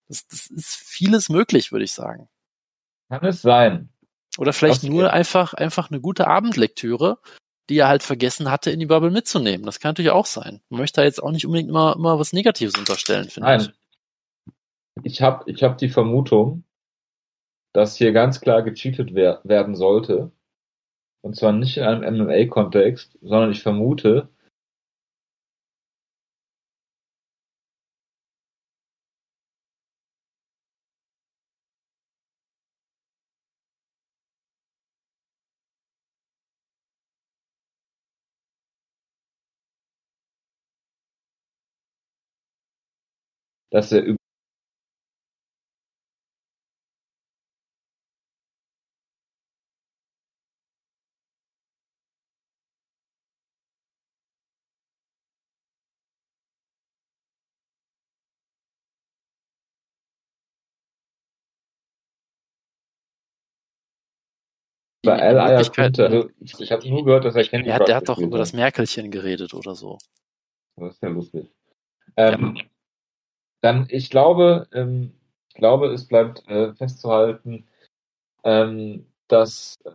[0.07, 2.28] das, das ist vieles möglich, würde ich sagen.
[3.09, 3.89] Kann es sein.
[4.38, 7.20] Oder vielleicht nur einfach, einfach eine gute Abendlektüre,
[7.74, 9.65] die er halt vergessen hatte, in die Bubble mitzunehmen.
[9.65, 10.61] Das kann natürlich auch sein.
[10.69, 13.61] Man möchte da jetzt auch nicht unbedingt immer, immer was Negatives unterstellen, finde Nein.
[13.61, 13.71] ich.
[15.03, 16.63] Ich habe ich hab die Vermutung,
[17.74, 20.32] dass hier ganz klar gecheatet wer werden sollte.
[21.21, 24.30] Und zwar nicht in einem MMA-Kontext, sondern ich vermute,
[43.74, 44.15] dass er
[65.03, 65.69] bei L.
[65.71, 66.05] könnte.
[66.05, 68.53] Also ich, ich habe nur gehört, dass er Candy ja, Der hat doch über das
[68.53, 69.97] Merkelchen geredet oder so.
[70.78, 71.51] Das ist ja lustig.
[72.15, 72.63] Ähm, ja.
[73.64, 75.14] Dann, ich glaube, ähm,
[75.47, 77.66] ich glaube, es bleibt äh, festzuhalten,
[78.43, 79.91] ähm, dass äh,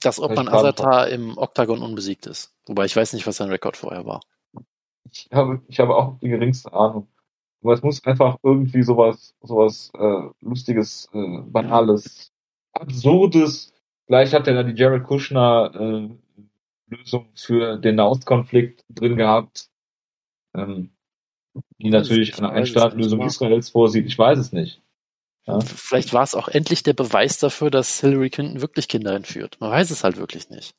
[0.00, 2.54] dass Opan Asata im Oktagon unbesiegt ist.
[2.66, 4.20] Wobei ich weiß nicht, was sein Rekord vorher war.
[5.10, 7.08] Ich habe, ich habe auch die geringste Ahnung.
[7.60, 12.30] Aber es muss einfach irgendwie sowas, sowas äh, Lustiges, äh, Banales,
[12.72, 13.72] Absurdes.
[14.06, 16.08] Vielleicht hat er da die Jared Kushner äh,
[16.94, 19.70] Lösung für den Nahostkonflikt drin gehabt.
[20.54, 20.95] Ähm,
[21.78, 24.06] die natürlich eine Einstaatlösung Israels vorsieht.
[24.06, 24.82] Ich weiß es nicht.
[25.46, 25.60] Ja?
[25.60, 29.56] Vielleicht war es auch endlich der Beweis dafür, dass Hillary Clinton wirklich Kinder entführt.
[29.60, 30.74] Man weiß es halt wirklich nicht.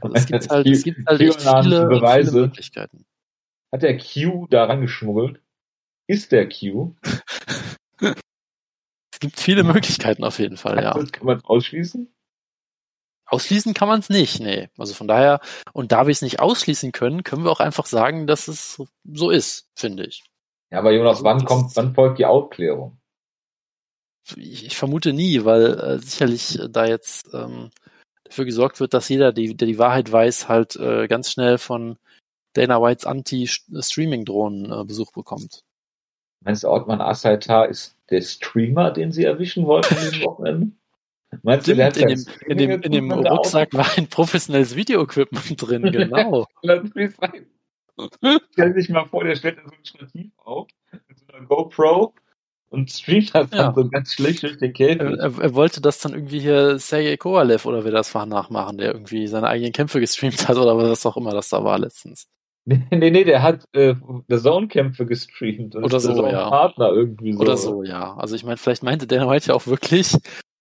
[0.00, 2.30] Also es gibt halt, es gibt halt echt viele, Beweise.
[2.30, 3.04] viele Möglichkeiten.
[3.72, 5.42] Hat der Q daran geschmuggelt?
[6.06, 6.94] Ist der Q?
[8.00, 10.92] es gibt viele Möglichkeiten auf jeden Fall, ja.
[10.94, 12.10] Kann man es ausschließen?
[13.26, 14.70] Ausschließen kann man es nicht, nee.
[14.78, 15.40] Also von daher,
[15.74, 19.30] und da wir es nicht ausschließen können, können wir auch einfach sagen, dass es so
[19.30, 20.24] ist, finde ich.
[20.70, 22.98] Ja, aber Jonas, also, wann kommt, wann folgt die Aufklärung?
[24.36, 27.70] Ich, ich vermute nie, weil äh, sicherlich äh, da jetzt ähm,
[28.24, 31.96] dafür gesorgt wird, dass jeder, die, der die Wahrheit weiß, halt äh, ganz schnell von
[32.52, 35.64] Dana Whites Anti-Streaming-Drohnen äh, Besuch bekommt.
[36.44, 40.72] Meinst du, Ortmann Asaitar ist der Streamer, den sie erwischen wollten diesem Wochenende?
[41.42, 45.82] Meinst Stimmt, du, in, dem, in, dem, in dem Rucksack war ein professionelles Videoequipment drin,
[45.92, 46.46] genau.
[48.52, 50.68] Stell dich mal vor, der stellt da so ein Stativ auf,
[51.08, 52.14] mit so einer GoPro
[52.70, 53.64] und streamt das ja.
[53.64, 55.00] dann so ganz schlecht durch den Käfig.
[55.00, 58.92] Er, er, wollte das dann irgendwie hier Sergei Kovalev oder wer das war nachmachen, der
[58.92, 62.28] irgendwie seine eigenen Kämpfe gestreamt hat oder was auch immer das da war letztens.
[62.70, 63.94] Nee, nee, nee, der hat äh,
[64.28, 65.74] der Zone-Kämpfe gestreamt.
[65.74, 66.50] Und oder so, ja.
[66.50, 67.38] Partner irgendwie so.
[67.40, 68.14] Oder so, ja.
[68.18, 70.14] Also ich meine, vielleicht meinte der heute auch wirklich,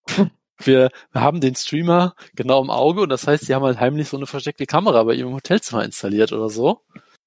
[0.63, 4.15] wir, haben den Streamer genau im Auge und das heißt, sie haben halt heimlich so
[4.15, 6.79] eine versteckte Kamera bei ihm im Hotelzimmer installiert oder so.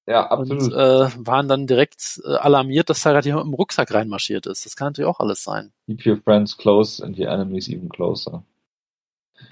[0.07, 0.63] Ja, absolut.
[0.63, 4.65] Und äh, waren dann direkt äh, alarmiert, dass da gerade jemand im Rucksack reinmarschiert ist.
[4.65, 5.71] Das kann natürlich auch alles sein.
[5.87, 8.43] Keep your friends close and your enemies even closer.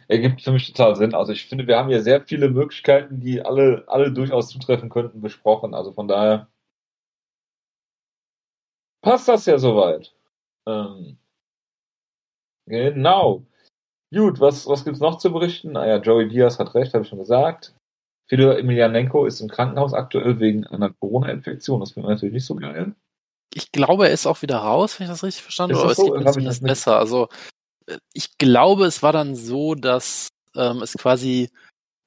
[0.08, 1.14] ergibt für mich total Sinn.
[1.14, 5.22] Also ich finde, wir haben hier sehr viele Möglichkeiten, die alle, alle durchaus zutreffen könnten,
[5.22, 5.74] besprochen.
[5.74, 6.48] Also von daher
[9.02, 10.14] passt das ja soweit.
[10.68, 11.18] Ähm,
[12.66, 13.46] genau.
[14.12, 15.78] Gut, was, was gibt's noch zu berichten?
[15.78, 17.76] Ah ja, Joey Diaz hat recht, habe ich schon gesagt.
[18.30, 21.80] Fedor Emelianenko ist im Krankenhaus aktuell wegen einer Corona-Infektion.
[21.80, 22.94] Das finde ich natürlich nicht so geil.
[23.54, 25.86] Ich glaube, er ist auch wieder raus, wenn ich das richtig verstanden habe.
[25.86, 26.16] Aber so?
[26.16, 27.00] es geht zumindest besser.
[27.00, 27.30] Also
[27.88, 31.50] äh, ich glaube, es war dann so, dass ähm, es quasi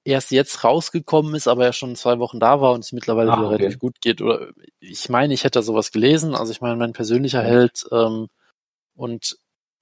[0.04, 3.38] erst jetzt rausgekommen ist, aber er schon zwei Wochen da war und es mittlerweile ah,
[3.38, 3.56] wieder okay.
[3.56, 4.22] relativ gut geht.
[4.22, 6.36] Oder ich meine, ich hätte sowas gelesen.
[6.36, 7.42] Also ich meine, mein persönlicher.
[7.42, 8.28] Held ähm,
[8.94, 9.36] und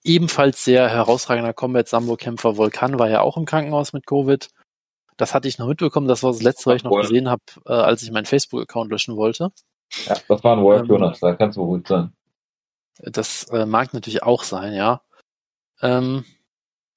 [0.05, 4.49] ebenfalls sehr herausragender Combat-Sambo-Kämpfer Volkan war ja auch im Krankenhaus mit Covid.
[5.21, 6.09] Das hatte ich noch mitbekommen.
[6.09, 9.16] Das war das letzte, was ich noch gesehen habe, äh, als ich meinen Facebook-Account löschen
[9.16, 9.53] wollte.
[10.07, 12.14] Ja, das war ein Wolf ähm, Jonas, da kannst du gut sein.
[13.03, 15.03] Das äh, mag natürlich auch sein, ja.
[15.83, 16.25] Ähm,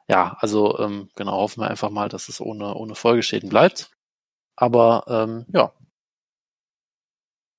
[0.07, 3.91] ja, also ähm, genau, hoffen wir einfach mal, dass es ohne, ohne Folgeschäden bleibt.
[4.55, 5.73] Aber ähm, ja.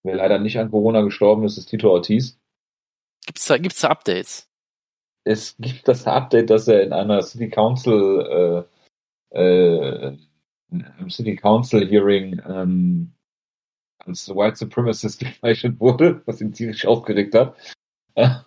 [0.02, 2.38] Wer leider nicht an Corona gestorben ist, ist Tito Ortiz.
[3.26, 4.48] Gibt's da, gibt's da Updates?
[5.24, 8.66] Es gibt das Update, dass er in einer City Council
[9.32, 10.16] äh, äh,
[10.70, 13.12] im City Council Hearing ähm,
[13.98, 17.56] als White Supremacist gezeichnet wurde, was ihn ziemlich aufgeregt hat.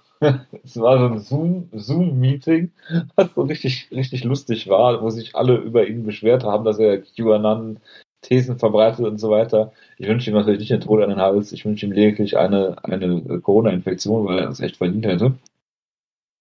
[0.64, 2.72] Es war so ein Zoom, Zoom-Meeting,
[3.16, 7.04] was so richtig, richtig lustig war, wo sich alle über ihn beschwert haben, dass er
[7.04, 7.80] QAnon
[8.22, 9.74] Thesen verbreitet und so weiter.
[9.98, 12.84] Ich wünsche ihm natürlich nicht den Tod an den Hals, ich wünsche ihm lediglich eine,
[12.84, 15.38] eine Corona-Infektion, weil er das echt verdient hätte.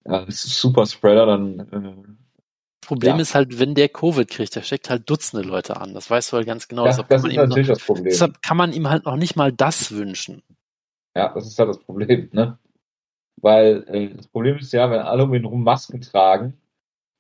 [0.07, 2.26] Ja, Super Spreader, dann äh,
[2.87, 3.22] Problem ja.
[3.22, 5.95] ist halt, wenn der Covid kriegt, der steckt halt Dutzende Leute an.
[5.95, 6.87] Das weißt du halt ganz genau.
[6.87, 8.05] Ja, das ist natürlich noch, das Problem.
[8.05, 10.43] Deshalb kann man ihm halt noch nicht mal das wünschen.
[11.16, 12.59] Ja, das ist halt das Problem, ne?
[13.41, 16.55] Weil äh, das Problem ist ja, wenn alle um ihn rum Masken tragen,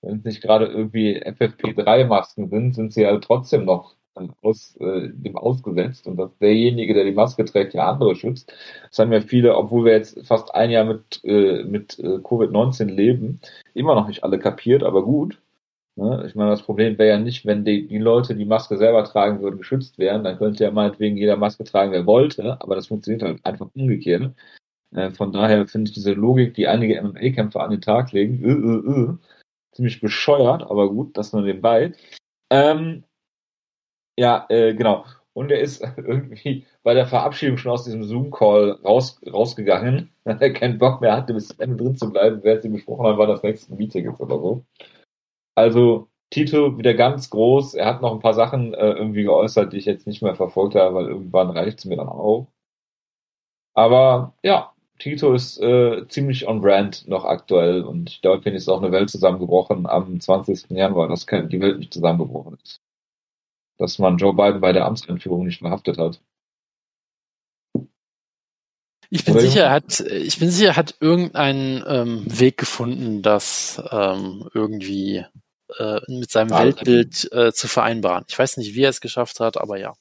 [0.02, 3.96] wenn es nicht gerade irgendwie FFP3-Masken sind, sind sie halt trotzdem noch
[4.42, 8.52] aus, äh, dem ausgesetzt und dass derjenige, der die Maske trägt, ja andere schützt.
[8.88, 12.84] Das haben ja viele, obwohl wir jetzt fast ein Jahr mit, äh, mit äh, Covid-19
[12.86, 13.40] leben,
[13.74, 15.38] immer noch nicht alle kapiert, aber gut.
[15.96, 16.24] Ne?
[16.26, 19.40] Ich meine, das Problem wäre ja nicht, wenn die, die Leute, die Maske selber tragen
[19.40, 23.22] würden, geschützt wären, dann könnte ja meinetwegen jeder Maske tragen, wer wollte, aber das funktioniert
[23.22, 24.34] halt einfach umgekehrt.
[24.94, 28.50] Äh, von daher finde ich diese Logik, die einige MMA-Kämpfer an den Tag legen, äh,
[28.50, 29.18] äh, äh,
[29.72, 31.92] ziemlich bescheuert, aber gut, das nur nebenbei.
[32.50, 33.04] Ähm,
[34.18, 35.04] ja, äh, genau.
[35.32, 40.52] Und er ist irgendwie bei der Verabschiedung schon aus diesem Zoom-Call raus, rausgegangen, weil er
[40.52, 43.28] keinen Bock mehr hatte, bis zum Ende drin zu bleiben, während sie besprochen haben, wann
[43.28, 44.64] das nächste Meeting ist oder so.
[45.56, 47.74] Also Tito wieder ganz groß.
[47.74, 50.74] Er hat noch ein paar Sachen äh, irgendwie geäußert, die ich jetzt nicht mehr verfolgt
[50.74, 52.48] habe, weil irgendwann reicht es mir dann auch.
[53.74, 58.20] Aber ja, Tito ist äh, ziemlich on brand noch aktuell und ich
[58.62, 60.70] es auch eine Welt zusammengebrochen am 20.
[60.70, 62.80] Januar, dass die Welt nicht zusammengebrochen ist.
[63.78, 66.20] Dass man Joe Biden bei der Amtseinführung nicht verhaftet hat.
[69.10, 73.80] Ich bin sicher, er hat, ich bin sicher, er hat irgendeinen ähm, Weg gefunden, das
[73.92, 75.24] ähm, irgendwie
[75.78, 78.24] äh, mit seinem ja, Weltbild äh, zu vereinbaren.
[78.28, 79.94] Ich weiß nicht, wie er es geschafft hat, aber ja.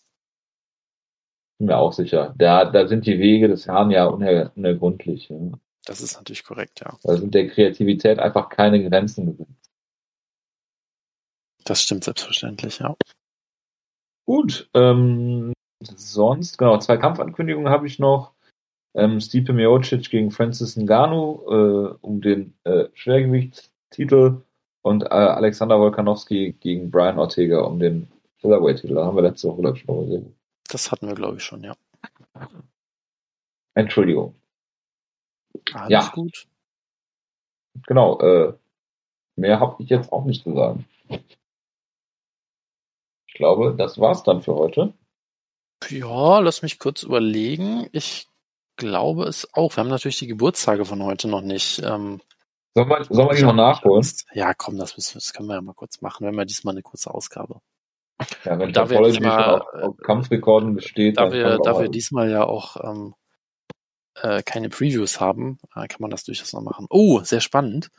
[1.58, 2.34] Bin mir auch sicher.
[2.38, 5.30] Da, da sind die Wege des Herrn ja uner, unergründlich.
[5.30, 5.38] Ja.
[5.86, 6.98] Das ist natürlich korrekt, ja.
[7.04, 9.72] Da sind der Kreativität einfach keine Grenzen gesetzt.
[11.64, 12.96] Das stimmt selbstverständlich, ja.
[14.28, 15.54] Gut, ähm,
[15.84, 18.34] sonst, genau, zwei Kampfankündigungen habe ich noch.
[18.96, 24.42] Ähm, Stipe Miocic gegen Francis Ngannou äh, um den äh, Schwergewichtstitel
[24.86, 28.08] und äh, Alexander Wolkanowski gegen Brian Ortega um den
[28.38, 28.94] Featherweight-Titel.
[28.94, 30.36] Da haben wir letzte Woche, glaube ich, schon gesehen.
[30.68, 31.76] Das hatten wir, glaube ich, schon, ja.
[33.74, 34.36] Entschuldigung.
[35.74, 36.12] Alles ja.
[36.14, 36.46] gut.
[37.88, 38.54] Genau, äh,
[39.36, 40.86] mehr habe ich jetzt auch nicht zu sagen.
[43.26, 44.94] Ich glaube, das war's dann für heute.
[45.90, 47.90] Ja, lass mich kurz überlegen.
[47.92, 48.28] Ich
[48.76, 49.76] glaube es auch.
[49.76, 52.22] Wir haben natürlich die Geburtstage von heute noch nicht ähm,
[52.76, 54.06] Sollen wir, sollen wir die noch nachholen?
[54.34, 56.26] Ja, komm, das, müssen, das können wir ja mal kurz machen.
[56.26, 57.62] Wir haben ja diesmal eine kurze Ausgabe.
[58.44, 62.44] Ja, wenn da wir diesmal, auf, auf Kampfrekorden besteht, da wir, da wir diesmal ja
[62.44, 63.16] auch ähm,
[64.16, 66.88] äh, keine Previews haben, äh, kann man das durchaus noch machen.
[66.90, 67.92] Oh, sehr spannend.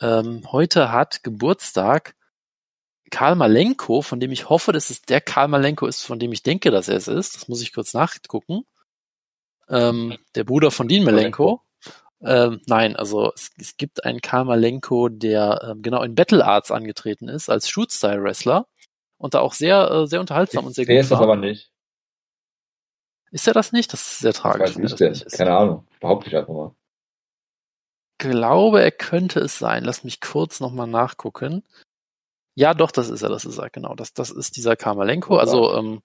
[0.00, 2.14] Ähm, heute hat Geburtstag
[3.10, 6.42] Karl Malenko, von dem ich hoffe, dass es der Karl Malenko ist, von dem ich
[6.42, 7.36] denke, dass er es ist.
[7.36, 8.64] Das muss ich kurz nachgucken.
[9.68, 11.62] Ähm, der Bruder von Dean Malenko.
[12.24, 17.28] Ähm, nein, also es, es gibt einen Karmalenko, der ähm, genau in Battle Arts angetreten
[17.28, 18.66] ist als Shoot-Style-Wrestler
[19.18, 21.18] und da auch sehr, äh, sehr unterhaltsam und sehr der gut ist war.
[21.18, 21.72] das aber nicht.
[23.32, 23.92] Ist er das nicht?
[23.92, 24.76] Das ist sehr tragisch.
[24.76, 25.86] Nicht nicht Keine Ahnung.
[26.00, 26.74] Behaupte ich einfach mal.
[28.20, 29.84] Ich glaube, er könnte es sein.
[29.84, 31.64] Lass mich kurz nochmal nachgucken.
[32.54, 33.94] Ja, doch, das ist er, das ist er, genau.
[33.94, 35.38] Das, das ist dieser Karmalenko.
[35.38, 36.02] Also ähm,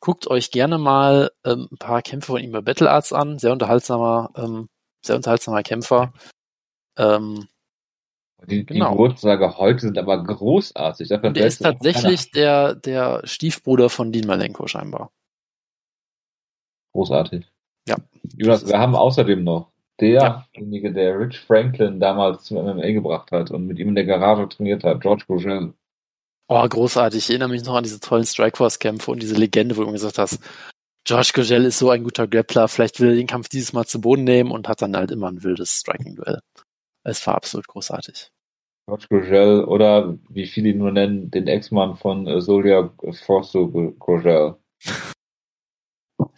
[0.00, 3.38] guckt euch gerne mal ähm, ein paar Kämpfe von ihm bei Battle Arts an.
[3.38, 4.68] Sehr unterhaltsamer, ähm,
[5.06, 6.12] sehr unterhaltsamer Kämpfer.
[6.98, 7.48] Ähm,
[8.44, 8.86] die, genau.
[8.86, 11.08] die Geburtstage heute sind aber großartig.
[11.08, 15.10] Der ist tatsächlich der, der Stiefbruder von Dean Malenko scheinbar.
[16.92, 17.46] Großartig.
[17.88, 17.96] Ja.
[18.36, 20.94] Jonas, wir haben außerdem noch derjenige, ja.
[20.94, 24.84] der Rich Franklin damals zum MMA gebracht hat und mit ihm in der Garage trainiert
[24.84, 25.74] hat, George Gogel.
[26.48, 27.24] Oh, großartig.
[27.24, 30.40] Ich erinnere mich noch an diese tollen Strikeforce-Kämpfe und diese Legende, wo du gesagt hast,
[31.06, 34.00] George Gogel ist so ein guter Grappler, vielleicht will er den Kampf dieses Mal zu
[34.00, 36.40] Boden nehmen und hat dann halt immer ein wildes Striking-Duell.
[37.04, 38.32] Es war absolut großartig.
[38.88, 42.92] George Gogel oder wie viele ihn nur nennen, den Ex-Mann von äh, Solia
[43.24, 44.56] Forso Gogel.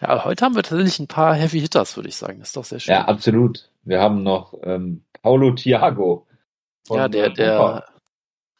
[0.00, 2.38] Ja, heute haben wir tatsächlich ein paar Heavy Hitters, würde ich sagen.
[2.38, 2.94] Das ist doch sehr schön.
[2.94, 3.70] Ja, absolut.
[3.82, 6.26] Wir haben noch ähm, Paulo Thiago.
[6.88, 7.84] Ja, der, der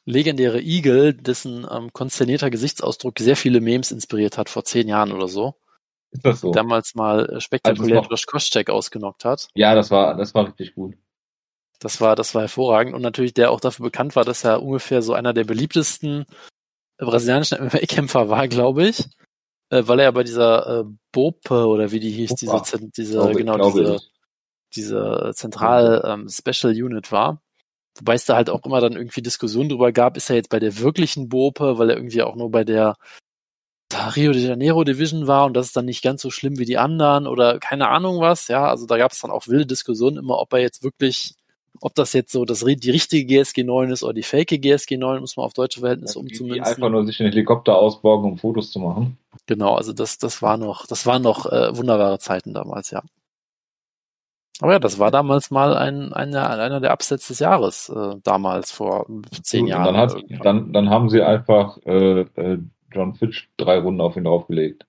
[0.04, 5.28] legendäre Eagle, dessen ähm, konsternierter Gesichtsausdruck sehr viele Memes inspiriert hat vor zehn Jahren oder
[5.28, 5.54] so.
[6.10, 6.52] Ist das so?
[6.52, 9.48] Damals mal äh, spektakulär also Josh Koscheck ausgenockt hat.
[9.54, 10.96] Ja, das war, das war richtig gut.
[11.80, 15.00] Das war, das war hervorragend und natürlich der auch dafür bekannt war, dass er ungefähr
[15.02, 16.26] so einer der beliebtesten
[16.98, 19.04] brasilianischen MMA-Kämpfer war, glaube ich
[19.70, 22.60] äh, weil er ja bei dieser äh, Bope oder wie die hieß, Bopa.
[22.60, 24.00] diese, diese glaube, genau, diese,
[24.74, 27.42] diese Zentral ähm, Special Unit war.
[27.98, 30.60] Wobei es da halt auch immer dann irgendwie Diskussionen drüber gab, ist er jetzt bei
[30.60, 32.96] der wirklichen Bope, weil er irgendwie auch nur bei der
[33.92, 36.78] Rio de Janeiro Division war und das ist dann nicht ganz so schlimm wie die
[36.78, 40.38] anderen oder keine Ahnung was, ja, also da gab es dann auch wilde Diskussionen immer,
[40.38, 41.34] ob er jetzt wirklich
[41.80, 45.20] ob das jetzt so das, die richtige GSG 9 ist oder die fake GSG 9,
[45.20, 46.64] muss man auf deutsche Verhältnisse umzumünzen.
[46.64, 49.18] Die einfach nur sich einen Helikopter ausborgen, um Fotos zu machen.
[49.46, 53.02] Genau, also das, das war noch, das waren noch äh, wunderbare Zeiten damals, ja.
[54.60, 58.72] Aber ja, das war damals mal ein, einer, einer der Upsets des Jahres, äh, damals
[58.72, 59.06] vor
[59.42, 59.84] zehn Jahren.
[59.84, 62.58] Dann, hat, dann, dann haben sie einfach äh, äh,
[62.98, 64.84] John Fitch drei Runden auf ihn draufgelegt.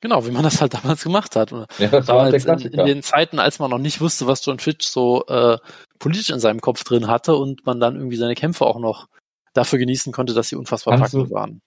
[0.00, 1.50] Genau, wie man das halt damals gemacht hat.
[1.50, 4.58] Ja, das damals war in, in, den Zeiten, als man noch nicht wusste, was John
[4.58, 5.58] Fitch so äh,
[5.98, 9.08] politisch in seinem Kopf drin hatte und man dann irgendwie seine Kämpfe auch noch
[9.54, 11.60] dafür genießen konnte, dass sie unfassbar packend waren.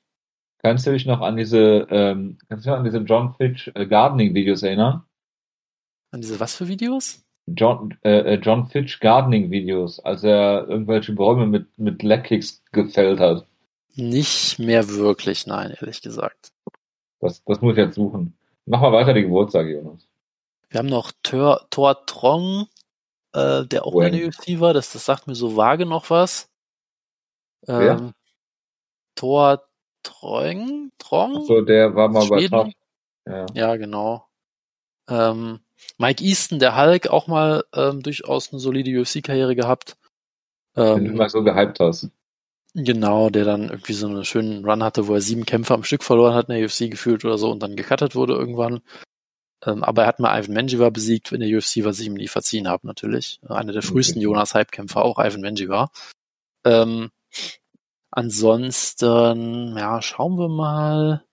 [0.61, 3.87] Kannst du dich noch an diese, ähm, kannst du dich an diese John Fitch äh,
[3.87, 5.03] Gardening Videos erinnern?
[6.11, 7.25] An diese was für Videos?
[7.47, 13.19] John, äh, äh John Fitch Gardening Videos, als er irgendwelche Bäume mit, mit Leckkicks gefällt
[13.19, 13.47] hat.
[13.99, 16.51] Nicht mehr wirklich, nein, ehrlich gesagt.
[17.19, 18.37] Das, das muss ich jetzt suchen.
[18.65, 20.07] Mach mal weiter die Geburtstage, Jonas.
[20.69, 22.67] Wir haben noch Thor, Thor Trong,
[23.33, 24.73] äh, der auch in der UFC war.
[24.73, 26.49] Das, das sagt mir so vage noch was.
[27.67, 28.13] Ähm, Wer?
[29.15, 29.67] Thor
[30.03, 30.91] Trong?
[30.97, 31.45] Trong?
[31.45, 32.51] So, der war mal Schweden?
[32.51, 32.77] bei Kraft.
[33.27, 33.45] Ja.
[33.53, 34.25] ja, genau.
[35.09, 35.59] Ähm,
[35.97, 39.97] Mike Easton, der Hulk, auch mal ähm, durchaus eine solide UFC-Karriere gehabt.
[40.75, 42.09] Ähm, Wenn du mal so gehypt hast.
[42.75, 46.03] Genau, der dann irgendwie so einen schönen Run hatte, wo er sieben Kämpfe am Stück
[46.03, 48.81] verloren hat in der UFC gefühlt oder so und dann gecuttet wurde irgendwann.
[49.65, 52.27] Ähm, aber er hat mal Ivan Menjivar besiegt in der UFC, was ich ihm nie
[52.27, 53.39] verziehen habe, natürlich.
[53.47, 55.91] Einer der frühesten Jonas Hype-Kämpfer, auch Ivan Menjivar.
[56.65, 57.11] Ähm,
[58.11, 61.25] ansonsten, ja, schauen wir mal.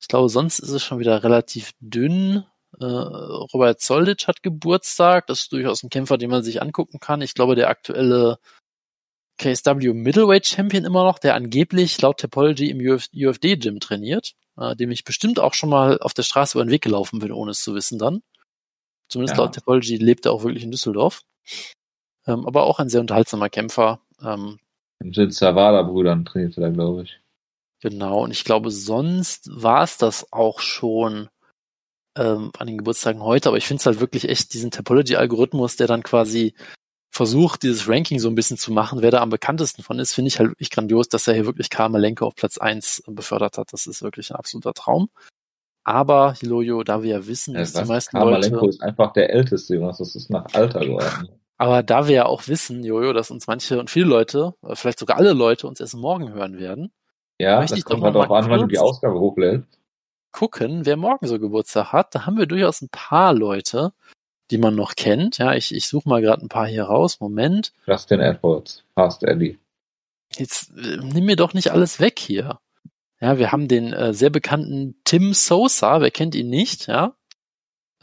[0.00, 2.44] Ich glaube, sonst ist es schon wieder relativ dünn.
[2.80, 5.26] Äh, Robert Zolditsch hat Geburtstag.
[5.28, 7.22] Das ist durchaus ein Kämpfer, den man sich angucken kann.
[7.22, 8.38] Ich glaube, der aktuelle
[9.38, 14.74] KSW Middleweight Champion immer noch, der angeblich laut Topology im Uf UFD Gym trainiert, äh,
[14.76, 17.50] dem ich bestimmt auch schon mal auf der Straße über den Weg gelaufen bin, ohne
[17.50, 18.22] es zu wissen dann.
[19.08, 19.44] Zumindest ja.
[19.44, 21.22] laut Topology lebt er auch wirklich in Düsseldorf.
[22.26, 24.00] Ähm, aber auch ein sehr unterhaltsamer Kämpfer.
[24.22, 24.58] Ähm,
[25.02, 27.20] Mit den Zavada-Brüdern trainiert er, glaube ich.
[27.80, 31.28] Genau, und ich glaube, sonst war es das auch schon
[32.16, 35.86] ähm, an den Geburtstagen heute, aber ich finde es halt wirklich echt diesen Topology-Algorithmus, der
[35.86, 36.54] dann quasi
[37.10, 40.28] versucht, dieses Ranking so ein bisschen zu machen, wer da am bekanntesten von ist, finde
[40.28, 43.72] ich halt wirklich grandios, dass er hier wirklich Karl Lenke auf Platz eins befördert hat.
[43.72, 45.08] Das ist wirklich ein absoluter Traum.
[45.84, 48.66] Aber, Hiloyo, da wir ja wissen, dass ja, die meisten Karl Leute...
[48.66, 49.98] Ist einfach der Älteste, Jonas.
[49.98, 51.28] Das ist nach Alter geworden.
[51.58, 54.98] Aber da wir ja auch wissen, Jojo, dass uns manche und viele Leute, äh, vielleicht
[54.98, 56.92] sogar alle Leute uns erst morgen hören werden.
[57.38, 59.78] Ja, das kommt halt darauf an, wann du die Ausgabe hochlädst.
[60.32, 62.14] Gucken, wer morgen so Geburtstag hat.
[62.14, 63.92] Da haben wir durchaus ein paar Leute,
[64.50, 65.38] die man noch kennt.
[65.38, 67.20] Ja, ich, ich suche mal gerade ein paar hier raus.
[67.20, 67.72] Moment.
[67.86, 69.58] Justin Edwards, Fast Eddie.
[70.36, 72.58] Jetzt äh, nimm mir doch nicht alles weg hier.
[73.20, 77.16] Ja, wir haben den äh, sehr bekannten Tim Sosa, wer kennt ihn nicht, ja?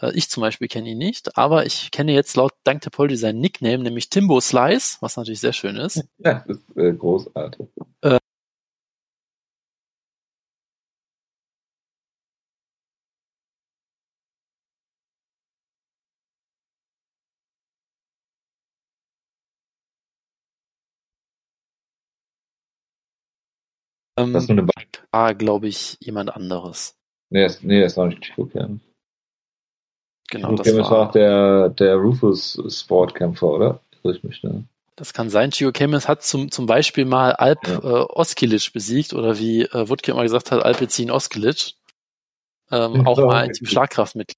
[0.02, 3.16] Äh, ich zum Beispiel kenne ihn nicht, aber ich kenne jetzt laut Dank der Poldi
[3.16, 6.04] seinen Nickname, nämlich Timbo Slice, was natürlich sehr schön ist.
[6.18, 7.68] Ja, das ist äh, großartig.
[8.02, 8.18] Äh,
[24.18, 25.02] Ähm, Das ist nur eine Beispiel.
[25.12, 26.96] war, glaube ich, jemand anderes.
[27.30, 28.80] Nee, das, nee, das war nicht Chico Cam.
[30.30, 31.08] Genau, Chico das Cam ist war.
[31.10, 33.80] auch der, der Rufus Sportkämpfer, oder?
[34.04, 34.52] Ich mich da?
[34.96, 35.50] Das kann sein.
[35.50, 37.80] Gio Chemis hat zum, zum Beispiel mal Alp Ja.
[37.80, 41.74] äh, Oskilic besiegt oder wie äh, Wutke immer gesagt hat, Alpecin Oskilic.
[42.72, 44.38] Ähm, Ja, auch mal ein Team Schlagkraftmitglied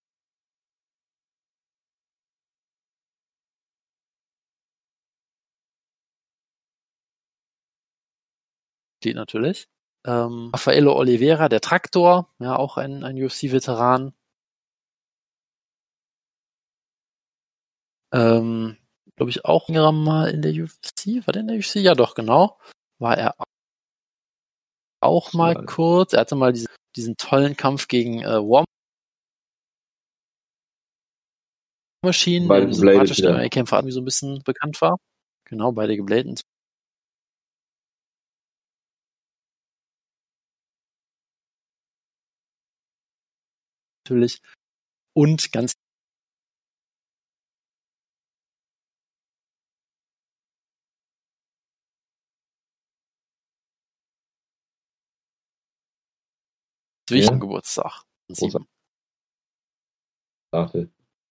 [9.14, 9.68] natürlich.
[10.06, 14.14] Ähm, Raffaello Oliveira, der Traktor, ja, auch ein, ein UFC-Veteran.
[18.14, 18.78] Ähm,
[19.16, 21.26] glaube ich, auch mal in der UFC.
[21.26, 21.76] War der in der UFC?
[21.76, 22.58] Ja, doch, genau.
[23.00, 23.36] War er
[25.02, 25.66] auch mal Schade.
[25.66, 26.14] kurz.
[26.14, 28.66] Er hatte mal diesen, diesen tollen Kampf gegen äh, War
[32.04, 33.36] Machine, sympathischen wieder.
[33.36, 34.98] MMA-Kämpfer, irgendwie so ein bisschen bekannt war.
[35.46, 36.42] Genau, beide gebladet.
[44.08, 44.40] Natürlich.
[45.16, 45.74] Und ganz
[57.10, 57.40] wichtigen Ja.
[57.40, 58.04] Geburtstag.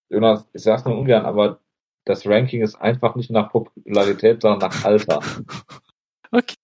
[0.09, 1.59] Jonas, ich sag's nur ungern, aber
[2.05, 5.19] das Ranking ist einfach nicht nach Popularität, sondern nach Alter.
[6.31, 6.55] Okay.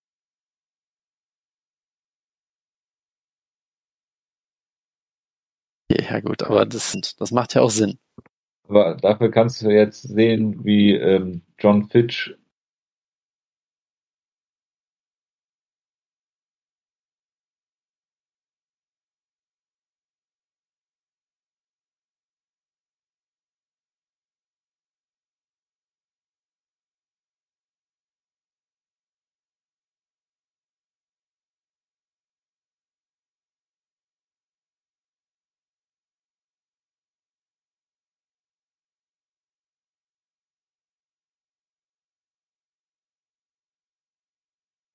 [6.12, 7.98] Ja, gut, aber das, das macht ja auch Sinn.
[8.68, 12.36] Aber dafür kannst du jetzt sehen, wie ähm, John Fitch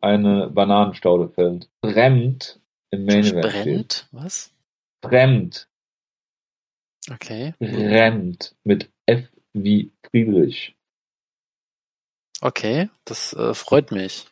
[0.07, 1.69] eine Bananenstaude fällt.
[1.85, 3.43] Fremd im Main Event.
[3.43, 4.09] Brennt?
[4.13, 4.55] Was?
[5.03, 5.69] Fremd.
[7.11, 7.55] Okay.
[7.59, 8.55] Fremd.
[8.65, 10.77] Mit F wie Friedrich.
[12.41, 14.27] Okay, das äh, freut mich.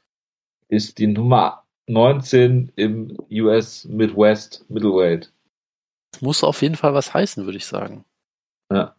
[0.68, 5.32] Ist die Nummer 19 im US Midwest Middleweight.
[6.20, 8.04] Muss auf jeden Fall was heißen, würde ich sagen.
[8.70, 8.94] Ja.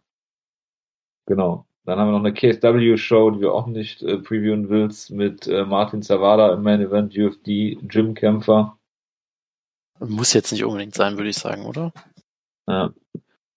[1.26, 1.66] Genau.
[1.86, 5.64] Dann haben wir noch eine KSW-Show, die du auch nicht äh, previewen willst, mit äh,
[5.64, 8.76] Martin Zavada im Main Event, UFD, Gym-Kämpfer.
[10.00, 11.92] Muss jetzt nicht unbedingt sein, würde ich sagen, oder?
[12.68, 12.92] Ja.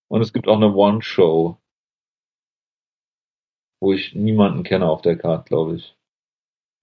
[0.09, 1.57] Und es gibt auch eine One-Show,
[3.81, 5.97] wo ich niemanden kenne auf der Karte, glaube ich.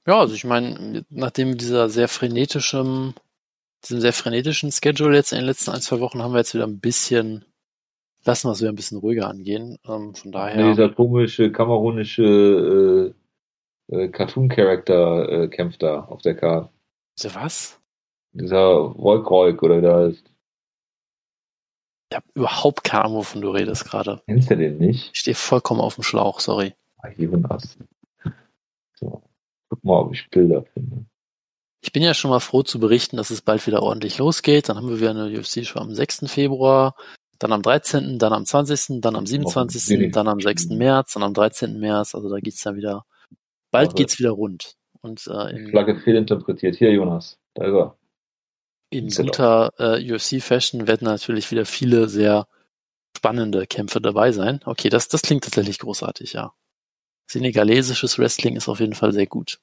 [0.05, 3.15] Ja, also ich meine, nachdem dieser sehr frenetischen,
[3.85, 6.67] diesem sehr frenetischen Schedule jetzt in den letzten ein, zwei Wochen haben wir jetzt wieder
[6.67, 7.45] ein bisschen,
[8.27, 9.79] lassen wir es wieder ein bisschen ruhiger angehen.
[9.87, 10.57] Ähm, von daher.
[10.57, 13.15] Nee, dieser komische kamerunische
[13.91, 16.71] äh, äh, Cartoon-Charakter äh, kämpft da auf der Karte.
[17.19, 17.81] Diese was?
[18.33, 20.31] Dieser Wolkroik oder wie der heißt.
[22.11, 24.23] Ich habe überhaupt keine Ahnung, wovon du redest gerade.
[24.27, 25.11] Kennst du den nicht?
[25.13, 26.75] Ich stehe vollkommen auf dem Schlauch, sorry.
[26.99, 27.79] Ah, Jonas.
[28.95, 29.23] So.
[29.69, 31.05] Guck mal, ob ich Bilder finde.
[31.83, 34.69] Ich bin ja schon mal froh zu berichten, dass es bald wieder ordentlich losgeht.
[34.69, 36.31] Dann haben wir wieder eine UFC-Show am 6.
[36.31, 36.97] Februar,
[37.39, 40.67] dann am 13., dann am 20., dann am 27., dann am 6.
[40.71, 41.79] März, dann am 13.
[41.79, 42.15] März.
[42.15, 43.05] Also da geht's dann wieder,
[43.71, 44.77] bald Aber- geht's wieder rund.
[45.03, 46.77] Und äh, in, Flagge fehlinterpretiert.
[46.77, 47.39] Hier, Jonas.
[47.55, 47.97] Da ist er.
[48.91, 49.23] in Genau.
[49.25, 52.49] guter äh, UFC-Fashion werden natürlich wieder viele sehr
[53.17, 54.61] spannende Kämpfe dabei sein.
[54.65, 56.53] Okay, das, das klingt tatsächlich großartig, ja.
[57.31, 59.59] Senegalesisches Wrestling ist auf jeden Fall sehr gut.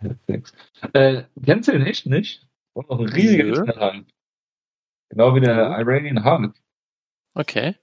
[0.00, 0.52] Perfekt.
[0.92, 2.46] Äh, kennst du den echt nicht?
[2.72, 4.02] Und noch ein riesiger Nö.
[5.10, 5.80] Genau wie der Nö.
[5.80, 6.54] Iranian Hulk.
[7.34, 7.76] Okay.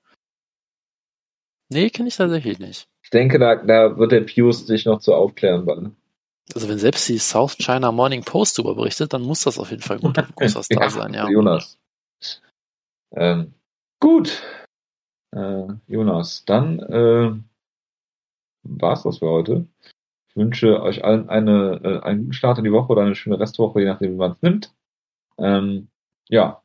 [1.69, 2.87] Nee, kenne ich tatsächlich nicht.
[3.03, 5.65] Ich denke, da, da wird der Pius dich noch zu aufklären.
[5.65, 5.91] Weil,
[6.53, 9.81] Also wenn selbst die South China Morning Post darüber berichtet, dann muss das auf jeden
[9.81, 11.27] Fall gut, großer Star sein, ja.
[11.29, 11.79] Jonas.
[13.11, 13.53] Ähm,
[13.99, 14.43] gut.
[15.35, 17.31] Äh, Jonas, dann äh,
[18.63, 19.67] war's das für heute.
[20.29, 23.39] Ich wünsche euch allen eine, äh, einen guten Start in die Woche oder eine schöne
[23.39, 24.73] Restwoche, je nachdem, wie man es nimmt.
[25.37, 25.87] Ähm,
[26.29, 26.61] ja.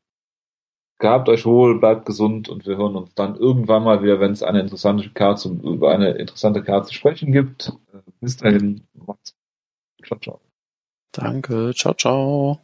[1.01, 4.43] Gehabt euch wohl, bleibt gesund und wir hören uns dann irgendwann mal wieder, wenn es
[4.43, 7.73] eine interessante Karte über eine interessante Karte zu sprechen gibt.
[7.95, 9.35] Äh, bis dahin, macht's.
[10.05, 10.41] Ciao, ciao.
[11.13, 12.61] Danke, ciao, ciao.